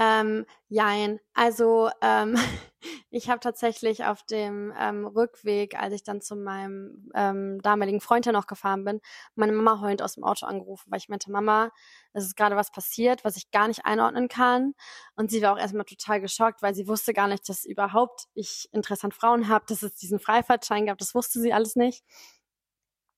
[0.00, 1.20] Ähm, jein.
[1.34, 2.34] Also ähm,
[3.10, 8.24] ich habe tatsächlich auf dem ähm, Rückweg, als ich dann zu meinem ähm, damaligen Freund
[8.24, 9.02] ja noch gefahren bin,
[9.34, 11.70] meine Mama heulend aus dem Auto angerufen, weil ich meinte, Mama,
[12.14, 14.72] es ist gerade was passiert, was ich gar nicht einordnen kann.
[15.16, 18.70] Und sie war auch erstmal total geschockt, weil sie wusste gar nicht, dass überhaupt ich
[18.72, 20.96] Interesse an Frauen habe, dass es diesen Freifahrtschein gab.
[20.96, 22.04] Das wusste sie alles nicht.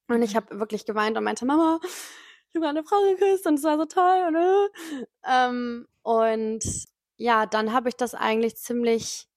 [0.09, 0.37] Und ich mhm.
[0.39, 1.79] habe wirklich geweint und meinte, Mama,
[2.53, 4.25] ich habe eine Frau geküsst und es war so toll.
[4.29, 5.07] Und, äh.
[5.27, 6.63] ähm, und
[7.17, 9.29] ja, dann habe ich das eigentlich ziemlich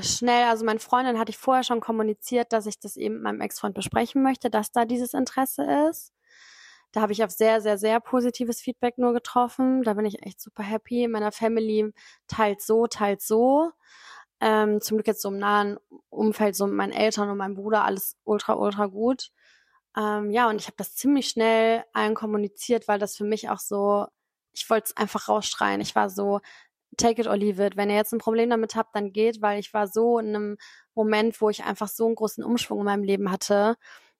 [0.00, 3.40] schnell, also meine Freundin hatte ich vorher schon kommuniziert, dass ich das eben mit meinem
[3.40, 6.12] Ex-Freund besprechen möchte, dass da dieses Interesse ist.
[6.92, 9.82] Da habe ich auf sehr, sehr, sehr positives Feedback nur getroffen.
[9.82, 11.04] Da bin ich echt super happy.
[11.04, 11.92] In meiner Family
[12.28, 13.72] teilt so, teilt so.
[14.40, 15.78] Ähm, zum Glück jetzt so im nahen
[16.10, 19.30] Umfeld, so mit meinen Eltern und meinem Bruder, alles ultra, ultra gut.
[19.96, 23.58] Ähm, ja, und ich habe das ziemlich schnell allen kommuniziert, weil das für mich auch
[23.58, 24.06] so,
[24.52, 25.80] ich wollte es einfach rausschreien.
[25.80, 26.40] Ich war so,
[26.96, 27.76] take it or leave it.
[27.76, 30.56] Wenn ihr jetzt ein Problem damit habt, dann geht, weil ich war so in einem
[30.94, 33.76] Moment, wo ich einfach so einen großen Umschwung in meinem Leben hatte,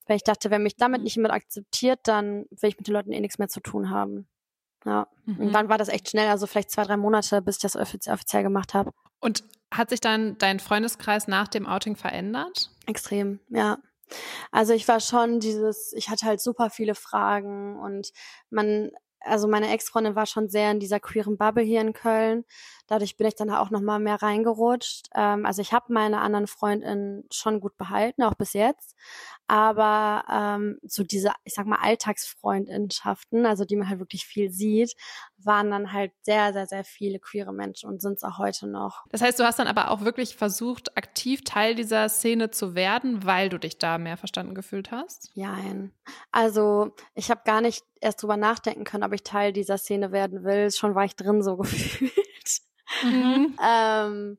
[0.07, 1.05] weil ich dachte, wenn mich damit mhm.
[1.05, 4.29] nicht jemand akzeptiert, dann will ich mit den Leuten eh nichts mehr zu tun haben.
[4.85, 5.09] Ja.
[5.25, 5.41] Mhm.
[5.41, 8.15] Und dann war das echt schnell, also vielleicht zwei, drei Monate, bis ich das offiziell,
[8.15, 8.93] offiziell gemacht habe.
[9.21, 12.71] Und hat sich dann dein Freundeskreis nach dem Outing verändert?
[12.87, 13.79] Extrem, ja.
[14.51, 18.12] Also ich war schon dieses, ich hatte halt super viele Fragen und
[18.51, 18.90] man,
[19.21, 22.45] also meine Ex-Freundin war schon sehr in dieser queeren Bubble hier in Köln.
[22.87, 25.09] Dadurch bin ich dann auch noch mal mehr reingerutscht.
[25.14, 28.95] Ähm, also ich habe meine anderen Freundinnen schon gut behalten, auch bis jetzt.
[29.47, 34.95] Aber ähm, so diese, ich sag mal, Alltagsfreundschaften, also die man halt wirklich viel sieht,
[35.47, 39.05] waren dann halt sehr, sehr, sehr viele queere Menschen und sind es auch heute noch.
[39.11, 43.25] Das heißt, du hast dann aber auch wirklich versucht, aktiv Teil dieser Szene zu werden,
[43.25, 45.31] weil du dich da mehr verstanden gefühlt hast?
[45.35, 45.93] Nein.
[46.33, 50.45] Also ich habe gar nicht erst drüber nachdenken können, ob ich Teil dieser Szene werden
[50.45, 50.71] will.
[50.71, 52.13] Schon war ich drin so gefühlt.
[53.03, 53.59] Mhm.
[53.65, 54.39] ähm,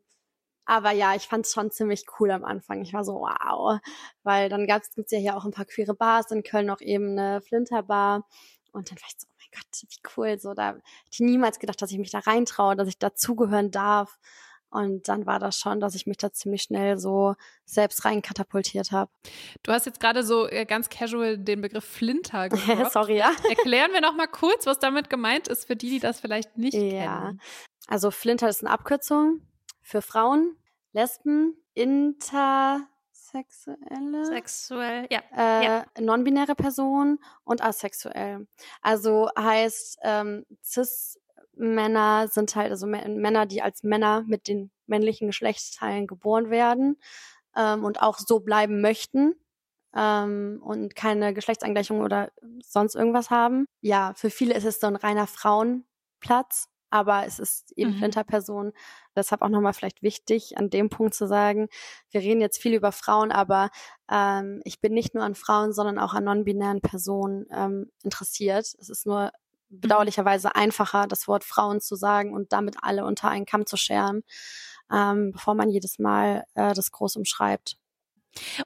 [0.65, 2.81] aber ja, ich fand es schon ziemlich cool am Anfang.
[2.81, 3.79] Ich war so, wow.
[4.23, 7.11] Weil dann gab's, gibt's ja hier auch ein paar queere Bars, in Köln auch eben
[7.11, 8.27] eine Flinterbar.
[8.71, 10.39] Und dann war ich so, Gott, wie cool.
[10.39, 14.17] So, da hätte ich niemals gedacht, dass ich mich da reintraue, dass ich dazugehören darf.
[14.69, 18.91] Und dann war das schon, dass ich mich da ziemlich schnell so selbst rein katapultiert
[18.91, 19.09] habe.
[19.63, 22.91] Du hast jetzt gerade so äh, ganz casual den Begriff Flinter gedroppt.
[22.91, 23.31] Sorry, ja.
[23.47, 26.73] Erklären wir noch mal kurz, was damit gemeint ist für die, die das vielleicht nicht
[26.73, 26.81] ja.
[27.27, 27.41] kennen.
[27.87, 29.41] Also Flinter ist eine Abkürzung
[29.81, 30.57] für Frauen,
[30.91, 31.55] Lesben,
[33.35, 35.21] Intersexuelle, Sexuell, ja.
[35.35, 35.85] Äh, ja.
[35.99, 38.47] non-binäre Personen und asexuell.
[38.81, 41.19] Also heißt ähm, cis
[41.57, 46.97] Männer sind halt also Männer, die als Männer mit den männlichen Geschlechtsteilen geboren werden
[47.55, 49.35] ähm, und auch so bleiben möchten
[49.95, 53.65] ähm, und keine Geschlechtsangleichung oder sonst irgendwas haben.
[53.81, 57.97] Ja, für viele ist es so ein reiner Frauenplatz, aber es ist eben mhm.
[57.97, 58.73] Flinterperson.
[59.15, 61.67] Deshalb auch nochmal vielleicht wichtig, an dem Punkt zu sagen,
[62.11, 63.69] wir reden jetzt viel über Frauen, aber
[64.11, 68.75] ähm, ich bin nicht nur an Frauen, sondern auch an non-binären Personen ähm, interessiert.
[68.79, 69.31] Es ist nur
[69.69, 69.81] Mhm.
[69.81, 74.23] bedauerlicherweise einfacher, das Wort Frauen zu sagen und damit alle unter einen Kamm zu scheren,
[74.91, 77.77] ähm, bevor man jedes Mal äh, das groß umschreibt.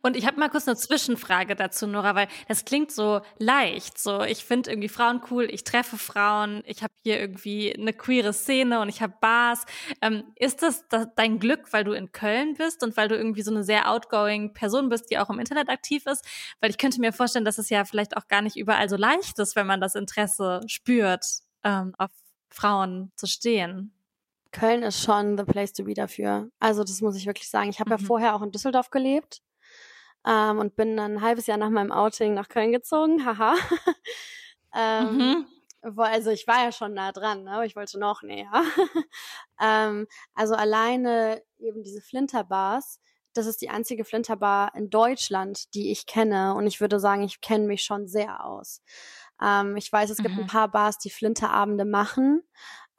[0.01, 3.97] Und ich habe mal kurz eine Zwischenfrage dazu, Nora, weil das klingt so leicht.
[3.97, 8.33] So, ich finde irgendwie Frauen cool, ich treffe Frauen, ich habe hier irgendwie eine queere
[8.33, 9.65] Szene und ich habe Bars.
[10.01, 13.41] Ähm, ist das, das dein Glück, weil du in Köln bist und weil du irgendwie
[13.41, 16.25] so eine sehr outgoing Person bist, die auch im Internet aktiv ist?
[16.59, 19.39] Weil ich könnte mir vorstellen, dass es ja vielleicht auch gar nicht überall so leicht
[19.39, 21.25] ist, wenn man das Interesse spürt,
[21.63, 22.11] ähm, auf
[22.49, 23.93] Frauen zu stehen.
[24.51, 26.49] Köln ist schon the place to be dafür.
[26.59, 27.69] Also das muss ich wirklich sagen.
[27.69, 27.99] Ich habe mhm.
[27.99, 29.43] ja vorher auch in Düsseldorf gelebt
[30.27, 33.55] ähm, und bin dann ein halbes Jahr nach meinem Outing nach Köln gezogen, haha.
[34.75, 35.45] ähm, mhm.
[35.81, 37.51] Wo, also ich war ja schon nah dran, ne?
[37.51, 38.51] aber ich wollte noch näher.
[39.61, 42.99] ähm, also alleine eben diese Flinterbars,
[43.33, 46.55] das ist die einzige Flinterbar in Deutschland, die ich kenne.
[46.55, 48.81] Und ich würde sagen, ich kenne mich schon sehr aus.
[49.41, 50.41] Ähm, ich weiß, es gibt mhm.
[50.41, 52.43] ein paar Bars, die Flinterabende machen.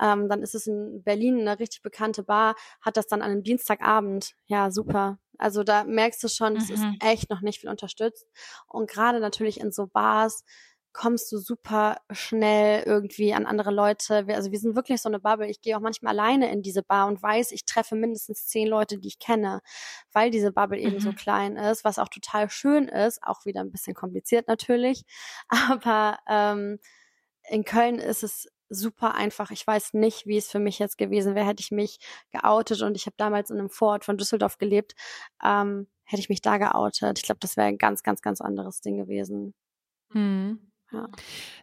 [0.01, 3.43] Ähm, dann ist es in Berlin eine richtig bekannte Bar, hat das dann an einem
[3.43, 4.35] Dienstagabend.
[4.47, 5.19] Ja, super.
[5.41, 6.99] Also da merkst du schon, es ist mhm.
[7.01, 8.27] echt noch nicht viel unterstützt.
[8.67, 10.45] Und gerade natürlich in so Bars
[10.93, 14.27] kommst du super schnell irgendwie an andere Leute.
[14.29, 15.49] Also wir sind wirklich so eine Bubble.
[15.49, 18.99] Ich gehe auch manchmal alleine in diese Bar und weiß, ich treffe mindestens zehn Leute,
[18.99, 19.61] die ich kenne,
[20.13, 21.01] weil diese Bubble eben mhm.
[21.01, 25.05] so klein ist, was auch total schön ist, auch wieder ein bisschen kompliziert natürlich.
[25.49, 26.79] Aber ähm,
[27.49, 29.51] in Köln ist es super einfach.
[29.51, 31.99] Ich weiß nicht, wie es für mich jetzt gewesen wäre, hätte ich mich
[32.31, 34.95] geoutet und ich habe damals in einem Vorort von Düsseldorf gelebt,
[35.45, 37.19] ähm, hätte ich mich da geoutet.
[37.19, 39.55] Ich glaube, das wäre ein ganz, ganz, ganz anderes Ding gewesen.
[40.13, 40.71] Hm.
[40.93, 41.09] Ja.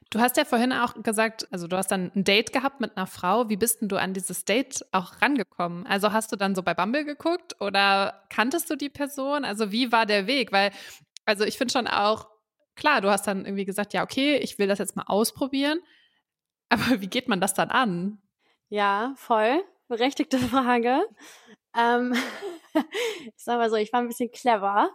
[0.10, 3.08] Du hast ja vorhin auch gesagt, also du hast dann ein Date gehabt mit einer
[3.08, 3.50] Frau.
[3.50, 5.86] Wie bist denn du an dieses Date auch rangekommen?
[5.86, 9.44] Also hast du dann so bei Bumble geguckt oder kanntest du die Person?
[9.44, 10.54] Also wie war der Weg?
[10.54, 10.72] Weil,
[11.26, 12.30] also ich finde schon auch,
[12.76, 15.80] klar, du hast dann irgendwie gesagt, ja, okay, ich will das jetzt mal ausprobieren.
[16.70, 18.22] Aber wie geht man das dann an?
[18.70, 19.64] Ja, voll.
[19.88, 21.02] Berechtigte Frage.
[21.78, 22.14] Ähm,
[23.26, 24.90] ich sag mal so, ich war ein bisschen clever.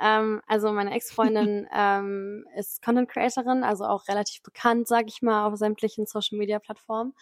[0.00, 5.46] Ähm, also meine Ex-Freundin ähm, ist Content Creatorin, also auch relativ bekannt, sag ich mal,
[5.46, 7.14] auf sämtlichen Social Media Plattformen.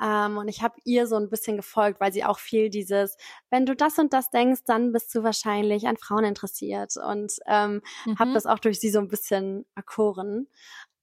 [0.00, 3.16] Ähm, und ich habe ihr so ein bisschen gefolgt, weil sie auch viel dieses,
[3.50, 6.96] wenn du das und das denkst, dann bist du wahrscheinlich an Frauen interessiert.
[6.96, 8.18] Und ähm, mhm.
[8.18, 10.48] habe das auch durch sie so ein bisschen erkoren.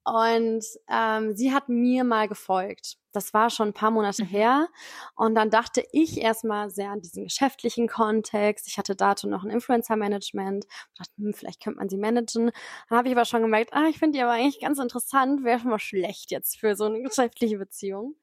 [0.10, 2.98] Und ähm, sie hat mir mal gefolgt.
[3.12, 4.28] Das war schon ein paar Monate mhm.
[4.28, 4.68] her.
[5.16, 8.68] Und dann dachte ich erstmal sehr an diesen geschäftlichen Kontext.
[8.68, 10.66] Ich hatte dazu noch ein Influencer-Management.
[10.98, 12.52] dachte, hm, vielleicht könnte man sie managen.
[12.90, 15.44] Dann habe ich aber schon gemerkt, ah, ich finde die aber eigentlich ganz interessant.
[15.44, 18.16] Wäre schon mal schlecht jetzt für so eine geschäftliche Beziehung.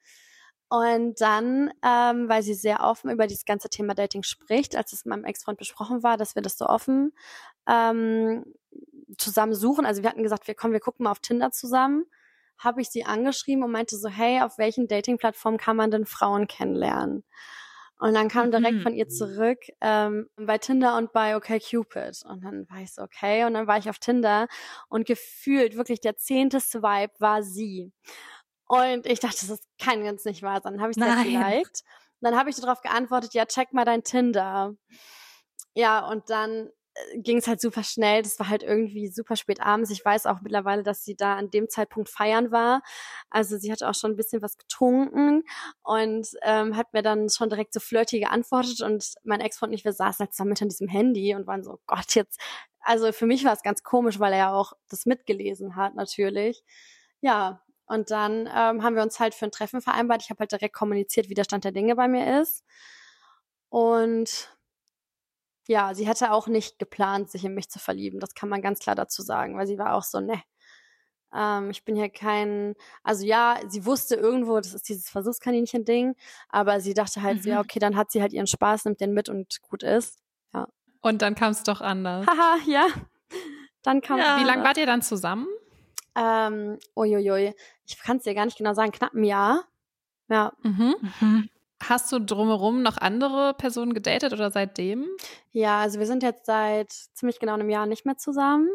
[0.68, 5.04] Und dann, ähm, weil sie sehr offen über dieses ganze Thema Dating spricht, als es
[5.04, 7.12] mit meinem Ex-Freund besprochen war, dass wir das so offen
[7.68, 8.44] ähm,
[9.18, 9.86] zusammen suchen.
[9.86, 12.04] Also wir hatten gesagt, wir kommen, wir gucken mal auf Tinder zusammen.
[12.58, 16.46] Habe ich sie angeschrieben und meinte so, hey, auf welchen Dating-Plattformen kann man denn Frauen
[16.46, 17.24] kennenlernen?
[17.98, 18.82] Und dann kam direkt mhm.
[18.82, 22.24] von ihr zurück ähm, bei Tinder und bei OkCupid.
[22.26, 23.44] Und dann war ich so, okay.
[23.44, 24.48] Und dann war ich auf Tinder
[24.88, 27.92] und gefühlt wirklich der zehnte Swipe war sie.
[28.66, 30.74] Und ich dachte, das kann ganz nicht wahr sein.
[30.74, 31.84] Dann habe ich sie geliked.
[32.20, 34.74] Dann habe ich darauf geantwortet, ja, check mal dein Tinder.
[35.74, 36.70] Ja, und dann
[37.16, 38.22] ging es halt super schnell.
[38.22, 39.90] Das war halt irgendwie super spät abends.
[39.90, 42.82] Ich weiß auch mittlerweile, dass sie da an dem Zeitpunkt feiern war.
[43.30, 45.44] Also sie hatte auch schon ein bisschen was getrunken
[45.82, 48.80] und ähm, hat mir dann schon direkt so flirty geantwortet.
[48.80, 51.64] Und mein Ex-Freund und ich, wir saßen halt zusammen mit an diesem Handy und waren
[51.64, 52.40] so, Gott, jetzt.
[52.80, 56.62] Also für mich war es ganz komisch, weil er ja auch das mitgelesen hat, natürlich.
[57.20, 60.22] Ja, und dann ähm, haben wir uns halt für ein Treffen vereinbart.
[60.22, 62.64] Ich habe halt direkt kommuniziert, wie der Stand der Dinge bei mir ist.
[63.68, 64.55] Und
[65.66, 68.20] ja, sie hätte auch nicht geplant, sich in mich zu verlieben.
[68.20, 70.42] Das kann man ganz klar dazu sagen, weil sie war auch so, ne.
[71.34, 76.14] Ähm, ich bin hier kein, also ja, sie wusste irgendwo, das ist dieses Versuchskaninchen-Ding,
[76.48, 77.50] aber sie dachte halt, mhm.
[77.50, 80.20] ja, okay, dann hat sie halt ihren Spaß, nimmt den mit und gut ist.
[80.54, 80.68] Ja.
[81.02, 82.26] Und dann kam es doch anders.
[82.26, 82.86] Haha, ja.
[83.82, 84.38] Dann kam ja.
[84.40, 85.46] Wie lange wart ihr dann zusammen?
[86.16, 87.54] Ähm, uiuiui.
[87.86, 89.64] Ich kann es dir gar nicht genau sagen, knapp ein Jahr.
[90.28, 90.52] Ja.
[90.62, 90.96] Mhm.
[91.20, 91.48] Mhm.
[91.82, 95.06] Hast du drumherum noch andere Personen gedatet oder seitdem?
[95.52, 98.68] Ja, also wir sind jetzt seit ziemlich genau einem Jahr nicht mehr zusammen.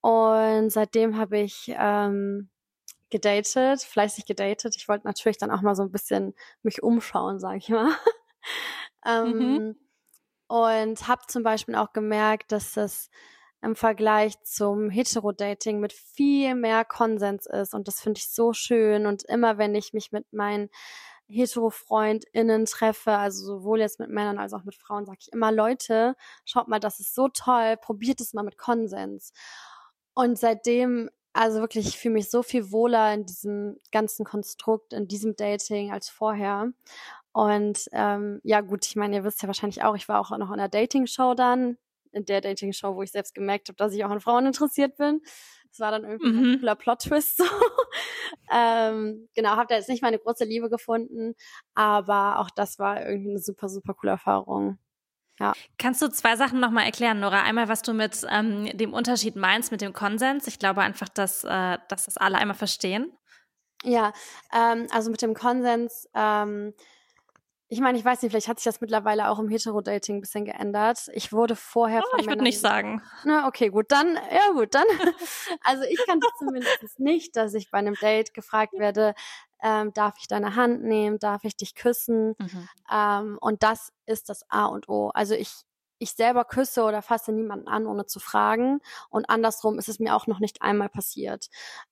[0.00, 2.50] Und seitdem habe ich ähm,
[3.10, 4.74] gedatet, fleißig gedatet.
[4.76, 7.90] Ich wollte natürlich dann auch mal so ein bisschen mich umschauen, sage ich mal.
[9.06, 9.76] ähm, mhm.
[10.46, 13.10] Und habe zum Beispiel auch gemerkt, dass das
[13.62, 17.74] im Vergleich zum Hetero-Dating mit viel mehr Konsens ist.
[17.74, 19.06] Und das finde ich so schön.
[19.06, 20.68] Und immer wenn ich mich mit meinen
[21.28, 26.16] Hetero-FreundInnen treffe, also sowohl jetzt mit Männern als auch mit Frauen, sage ich immer, Leute,
[26.44, 29.32] schaut mal, das ist so toll, probiert es mal mit Konsens.
[30.14, 35.08] Und seitdem, also wirklich, ich fühle mich so viel wohler in diesem ganzen Konstrukt, in
[35.08, 36.72] diesem Dating als vorher.
[37.32, 40.52] Und ähm, ja, gut, ich meine, ihr wisst ja wahrscheinlich auch, ich war auch noch
[40.52, 41.78] in der Dating-Show dann,
[42.12, 45.20] in der Dating-Show, wo ich selbst gemerkt habe, dass ich auch an Frauen interessiert bin.
[45.74, 46.52] Das war dann irgendwie mhm.
[46.52, 47.44] ein cooler Plot-Twist so.
[48.52, 51.34] ähm, genau, habe da jetzt nicht meine große Liebe gefunden,
[51.74, 54.78] aber auch das war irgendwie eine super, super coole Erfahrung.
[55.40, 55.52] Ja.
[55.76, 57.42] Kannst du zwei Sachen nochmal erklären, Nora?
[57.42, 60.46] Einmal, was du mit ähm, dem Unterschied meinst, mit dem Konsens.
[60.46, 63.12] Ich glaube einfach, dass, äh, dass das alle einmal verstehen.
[63.82, 64.12] Ja,
[64.52, 66.72] ähm, also mit dem Konsens, ähm,
[67.68, 70.44] ich meine, ich weiß nicht, vielleicht hat sich das mittlerweile auch im Hetero-Dating ein bisschen
[70.44, 71.08] geändert.
[71.14, 73.02] Ich wurde vorher oh, von Ich würde nicht sagen.
[73.24, 74.84] Na, okay, gut, dann, ja gut, dann.
[75.62, 79.14] also ich kannte zumindest nicht, dass ich bei einem Date gefragt werde,
[79.62, 82.34] ähm, darf ich deine Hand nehmen, darf ich dich küssen?
[82.38, 82.68] Mhm.
[82.92, 85.08] Ähm, und das ist das A und O.
[85.14, 85.50] Also ich,
[85.98, 88.80] ich selber küsse oder fasse niemanden an, ohne zu fragen.
[89.08, 91.48] Und andersrum ist es mir auch noch nicht einmal passiert.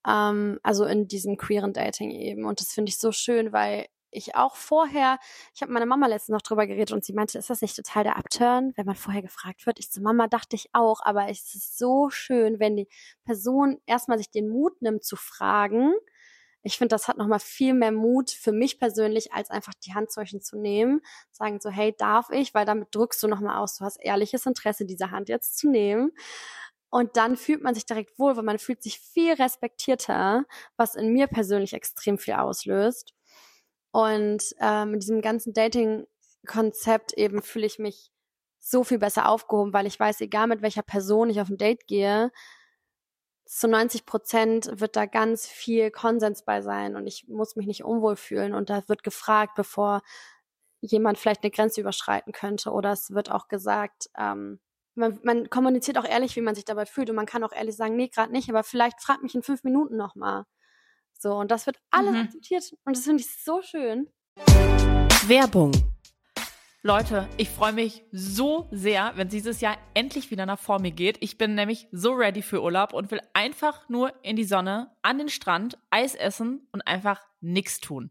[0.06, 2.44] Ähm, also in diesem queeren Dating eben.
[2.44, 5.18] Und das finde ich so schön, weil ich auch vorher,
[5.54, 8.04] ich habe meine Mama letztens noch drüber geredet und sie meinte, ist das nicht total
[8.04, 9.78] der Upturn, wenn man vorher gefragt wird?
[9.78, 12.88] Ich so, Mama, dachte ich auch, aber es ist so schön, wenn die
[13.24, 15.94] Person erstmal sich den Mut nimmt zu fragen.
[16.62, 20.40] Ich finde, das hat nochmal viel mehr Mut für mich persönlich, als einfach die Handzeichen
[20.40, 21.00] zu nehmen.
[21.32, 22.54] Sagen so, hey, darf ich?
[22.54, 26.12] Weil damit drückst du nochmal aus, du hast ehrliches Interesse, diese Hand jetzt zu nehmen.
[26.90, 30.44] Und dann fühlt man sich direkt wohl, weil man fühlt sich viel respektierter,
[30.76, 33.14] was in mir persönlich extrem viel auslöst.
[33.92, 38.10] Und ähm, in diesem ganzen Dating-Konzept eben fühle ich mich
[38.58, 41.86] so viel besser aufgehoben, weil ich weiß, egal mit welcher Person ich auf ein Date
[41.86, 42.32] gehe,
[43.44, 47.84] zu 90 Prozent wird da ganz viel Konsens bei sein und ich muss mich nicht
[47.84, 50.00] unwohl fühlen und da wird gefragt, bevor
[50.80, 54.58] jemand vielleicht eine Grenze überschreiten könnte oder es wird auch gesagt, ähm,
[54.94, 57.76] man, man kommuniziert auch ehrlich, wie man sich dabei fühlt und man kann auch ehrlich
[57.76, 60.44] sagen, nee, gerade nicht, aber vielleicht fragt mich in fünf Minuten nochmal.
[61.22, 62.20] So, und das wird alles mhm.
[62.20, 64.08] akzeptiert und das finde ich so schön.
[65.28, 65.72] Werbung
[66.84, 71.16] Leute, ich freue mich so sehr, wenn dieses Jahr endlich wieder nach vor mir geht.
[71.20, 75.18] Ich bin nämlich so ready für Urlaub und will einfach nur in die Sonne, an
[75.18, 78.10] den Strand, Eis essen und einfach nichts tun.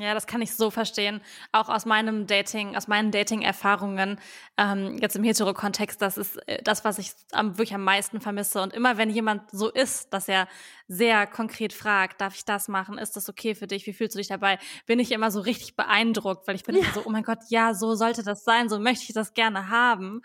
[0.00, 1.20] Ja, das kann ich so verstehen.
[1.52, 4.18] Auch aus meinem Dating, aus meinen Dating-Erfahrungen,
[4.56, 8.62] ähm, jetzt im Hetero-Kontext, das ist äh, das, was ich am, wirklich am meisten vermisse.
[8.62, 10.48] Und immer wenn jemand so ist, dass er
[10.88, 12.96] sehr konkret fragt, darf ich das machen?
[12.96, 13.86] Ist das okay für dich?
[13.86, 14.58] Wie fühlst du dich dabei?
[14.86, 16.82] Bin ich immer so richtig beeindruckt, weil ich bin ja.
[16.82, 19.68] immer so, oh mein Gott, ja, so sollte das sein, so möchte ich das gerne
[19.68, 20.22] haben.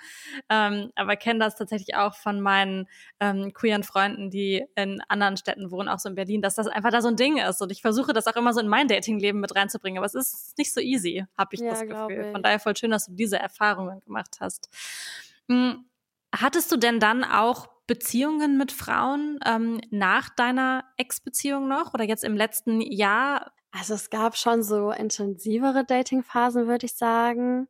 [0.50, 2.88] Ähm, aber kenne das tatsächlich auch von meinen
[3.20, 6.92] ähm, queeren Freunden, die in anderen Städten wohnen, auch so in Berlin, dass das einfach
[6.92, 7.62] da so ein Ding ist.
[7.62, 9.98] Und ich versuche das auch immer so in mein Dating-Leben mit reinzubringen.
[9.98, 12.26] Aber es ist nicht so easy, habe ich ja, das Gefühl.
[12.26, 12.32] Ich.
[12.32, 14.70] Von daher voll schön, dass du diese Erfahrungen gemacht hast.
[15.50, 15.86] Hm.
[16.36, 22.24] Hattest du denn dann auch Beziehungen mit Frauen ähm, nach deiner Ex-Beziehung noch oder jetzt
[22.24, 23.52] im letzten Jahr?
[23.72, 27.68] Also es gab schon so intensivere Dating-Phasen, würde ich sagen,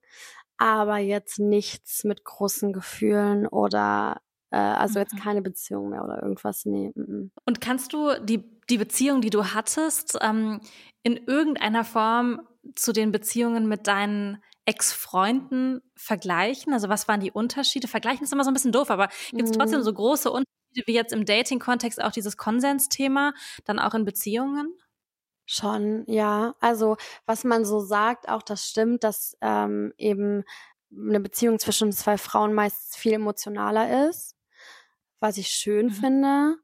[0.58, 5.20] aber jetzt nichts mit großen Gefühlen oder äh, also jetzt mhm.
[5.20, 6.66] keine Beziehung mehr oder irgendwas.
[6.66, 6.92] Nee.
[6.96, 7.30] M -m.
[7.46, 10.62] Und kannst du die die Beziehung, die du hattest, ähm,
[11.04, 16.74] in irgendeiner Form zu den Beziehungen mit deinen Ex-Freunden vergleichen?
[16.74, 17.88] Also was waren die Unterschiede?
[17.88, 19.84] Vergleichen ist immer so ein bisschen doof, aber gibt es trotzdem mhm.
[19.84, 23.34] so große Unterschiede wie jetzt im Dating-Kontext auch dieses Konsensthema,
[23.66, 24.74] dann auch in Beziehungen?
[25.46, 26.56] Schon, ja.
[26.62, 30.46] Also was man so sagt, auch das stimmt, dass ähm, eben
[30.92, 34.36] eine Beziehung zwischen zwei Frauen meist viel emotionaler ist,
[35.20, 35.92] was ich schön mhm.
[35.92, 36.56] finde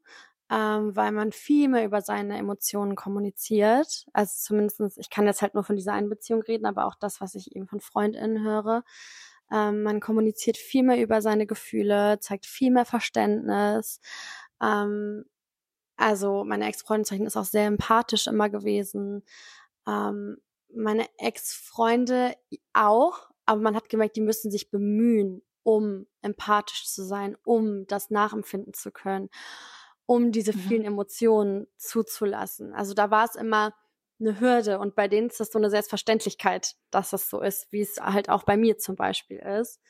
[0.50, 4.06] ähm, weil man viel mehr über seine Emotionen kommuniziert.
[4.12, 7.20] Also zumindestens, ich kann jetzt halt nur von dieser einen Beziehung reden, aber auch das,
[7.20, 8.82] was ich eben von FreundInnen höre.
[9.52, 14.00] Ähm, man kommuniziert viel mehr über seine Gefühle, zeigt viel mehr Verständnis.
[14.60, 15.24] Ähm,
[15.96, 19.22] also meine Ex-Freundin ist auch sehr empathisch immer gewesen.
[19.86, 20.38] Ähm,
[20.74, 22.34] meine Ex-Freunde
[22.72, 28.10] auch, aber man hat gemerkt, die müssen sich bemühen, um empathisch zu sein, um das
[28.10, 29.28] nachempfinden zu können,
[30.10, 30.58] um diese mhm.
[30.58, 32.74] vielen Emotionen zuzulassen.
[32.74, 33.72] Also da war es immer
[34.18, 37.82] eine Hürde und bei denen ist das so eine Selbstverständlichkeit, dass das so ist, wie
[37.82, 39.80] es halt auch bei mir zum Beispiel ist.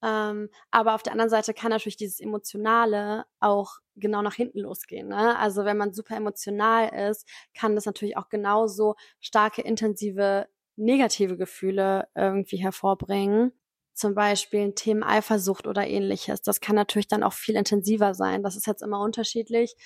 [0.00, 5.08] Ähm, aber auf der anderen Seite kann natürlich dieses Emotionale auch genau nach hinten losgehen.
[5.08, 5.36] Ne?
[5.36, 10.46] Also wenn man super emotional ist, kann das natürlich auch genauso starke, intensive,
[10.76, 13.50] negative Gefühle irgendwie hervorbringen.
[13.98, 16.42] Zum Beispiel ein Thema Eifersucht oder ähnliches.
[16.42, 18.42] Das kann natürlich dann auch viel intensiver sein.
[18.42, 19.76] Das ist jetzt immer unterschiedlich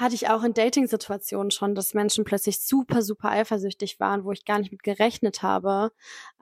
[0.00, 4.46] hatte ich auch in Dating-Situationen schon, dass Menschen plötzlich super, super eifersüchtig waren, wo ich
[4.46, 5.92] gar nicht mit gerechnet habe.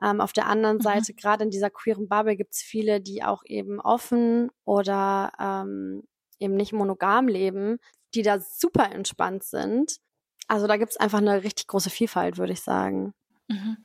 [0.01, 0.81] Ähm, auf der anderen mhm.
[0.81, 6.03] Seite, gerade in dieser queeren Bubble, gibt es viele, die auch eben offen oder ähm,
[6.39, 7.79] eben nicht monogam leben,
[8.15, 9.97] die da super entspannt sind.
[10.47, 13.13] Also da gibt es einfach eine richtig große Vielfalt, würde ich sagen.
[13.49, 13.77] Mhm.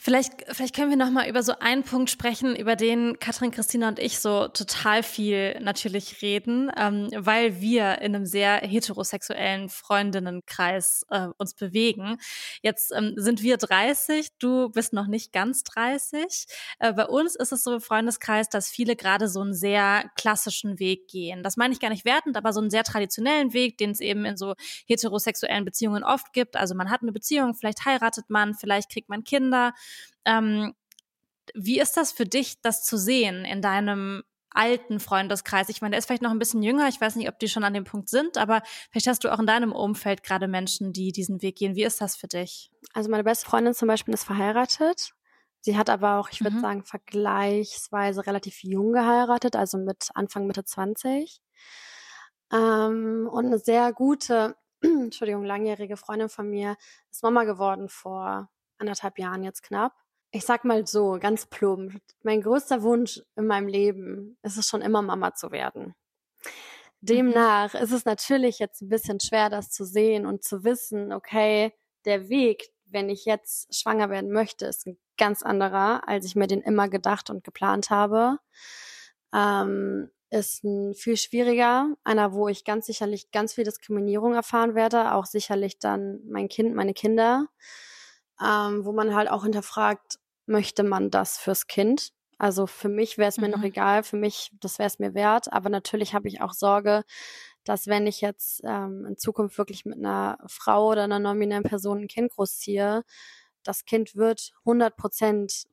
[0.00, 3.88] Vielleicht, vielleicht können wir noch mal über so einen Punkt sprechen, über den Katrin, Christina
[3.88, 11.04] und ich so total viel natürlich reden, ähm, weil wir in einem sehr heterosexuellen Freundinnenkreis
[11.10, 12.18] äh, uns bewegen.
[12.62, 16.46] Jetzt ähm, sind wir 30, du bist noch nicht ganz 30.
[16.78, 20.78] Äh, bei uns ist es so im Freundeskreis, dass viele gerade so einen sehr klassischen
[20.78, 21.42] Weg gehen.
[21.42, 24.24] Das meine ich gar nicht wertend, aber so einen sehr traditionellen Weg, den es eben
[24.24, 24.54] in so
[24.86, 26.54] heterosexuellen Beziehungen oft gibt.
[26.54, 29.72] Also man hat eine Beziehung, vielleicht heiratet man, vielleicht kriegt man Kinder
[30.24, 30.74] ähm,
[31.54, 35.68] wie ist das für dich, das zu sehen in deinem alten Freundeskreis?
[35.68, 36.88] Ich meine, der ist vielleicht noch ein bisschen jünger.
[36.88, 39.38] Ich weiß nicht, ob die schon an dem Punkt sind, aber vielleicht hast du auch
[39.38, 41.74] in deinem Umfeld gerade Menschen, die diesen Weg gehen.
[41.74, 42.70] Wie ist das für dich?
[42.92, 45.12] Also meine beste Freundin zum Beispiel ist verheiratet.
[45.60, 46.60] Sie hat aber auch, ich würde mhm.
[46.60, 51.40] sagen, vergleichsweise relativ jung geheiratet, also mit Anfang, Mitte 20.
[52.52, 56.76] Ähm, und eine sehr gute, Entschuldigung, langjährige Freundin von mir
[57.10, 58.48] ist Mama geworden vor
[58.78, 59.94] anderthalb Jahren jetzt knapp.
[60.30, 64.82] Ich sag mal so, ganz plump, mein größter Wunsch in meinem Leben ist es schon
[64.82, 65.94] immer Mama zu werden.
[67.00, 67.80] Demnach mhm.
[67.80, 71.72] ist es natürlich jetzt ein bisschen schwer, das zu sehen und zu wissen, okay,
[72.04, 76.46] der Weg, wenn ich jetzt schwanger werden möchte, ist ein ganz anderer, als ich mir
[76.46, 78.38] den immer gedacht und geplant habe.
[79.34, 85.14] Ähm, ist ein viel schwieriger, einer, wo ich ganz sicherlich ganz viel Diskriminierung erfahren werde,
[85.14, 87.46] auch sicherlich dann mein Kind, meine Kinder
[88.44, 92.12] ähm, wo man halt auch hinterfragt, möchte man das fürs Kind?
[92.38, 93.54] Also für mich wäre es mir mhm.
[93.54, 97.04] noch egal, für mich, das wäre es mir wert, aber natürlich habe ich auch Sorge,
[97.64, 101.98] dass wenn ich jetzt ähm, in Zukunft wirklich mit einer Frau oder einer nominellen Person
[102.00, 103.04] ein Kind großziehe,
[103.64, 105.66] das Kind wird 100 Prozent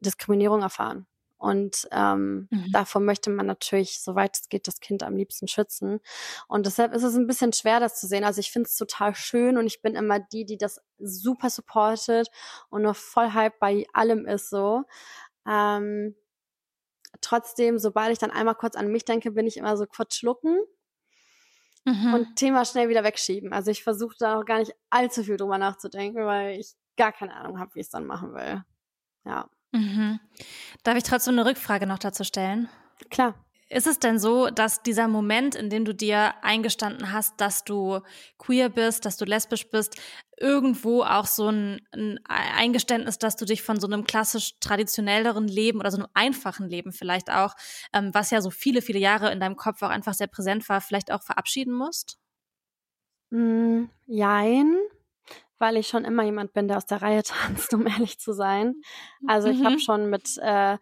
[0.00, 1.06] Diskriminierung erfahren.
[1.40, 2.70] Und ähm, mhm.
[2.70, 6.00] davor möchte man natürlich, soweit es geht, das Kind am liebsten schützen.
[6.48, 8.24] Und deshalb ist es ein bisschen schwer, das zu sehen.
[8.24, 12.28] Also ich finde es total schön und ich bin immer die, die das super supportet
[12.68, 14.84] und noch voll hype bei allem ist so.
[15.48, 16.14] Ähm,
[17.22, 20.58] trotzdem, sobald ich dann einmal kurz an mich denke, bin ich immer so kurz schlucken
[21.86, 22.12] mhm.
[22.12, 23.54] und Thema schnell wieder wegschieben.
[23.54, 27.34] Also ich versuche da auch gar nicht allzu viel drüber nachzudenken, weil ich gar keine
[27.34, 28.62] Ahnung habe, wie ich es dann machen will.
[29.24, 29.48] Ja.
[29.72, 30.20] Mhm.
[30.84, 32.68] Darf ich trotzdem eine Rückfrage noch dazu stellen?
[33.10, 33.34] Klar.
[33.72, 38.00] Ist es denn so, dass dieser Moment, in dem du dir eingestanden hast, dass du
[38.36, 39.94] queer bist, dass du lesbisch bist,
[40.36, 45.78] irgendwo auch so ein, ein Eingeständnis, dass du dich von so einem klassisch traditionelleren Leben
[45.78, 47.54] oder so einem einfachen Leben vielleicht auch,
[47.92, 50.80] ähm, was ja so viele, viele Jahre in deinem Kopf auch einfach sehr präsent war,
[50.80, 52.18] vielleicht auch verabschieden musst?
[53.32, 54.76] Mm, jein
[55.60, 58.74] weil ich schon immer jemand bin, der aus der Reihe tanzt, um ehrlich zu sein.
[59.26, 59.66] Also ich mhm.
[59.66, 60.78] habe schon mit äh,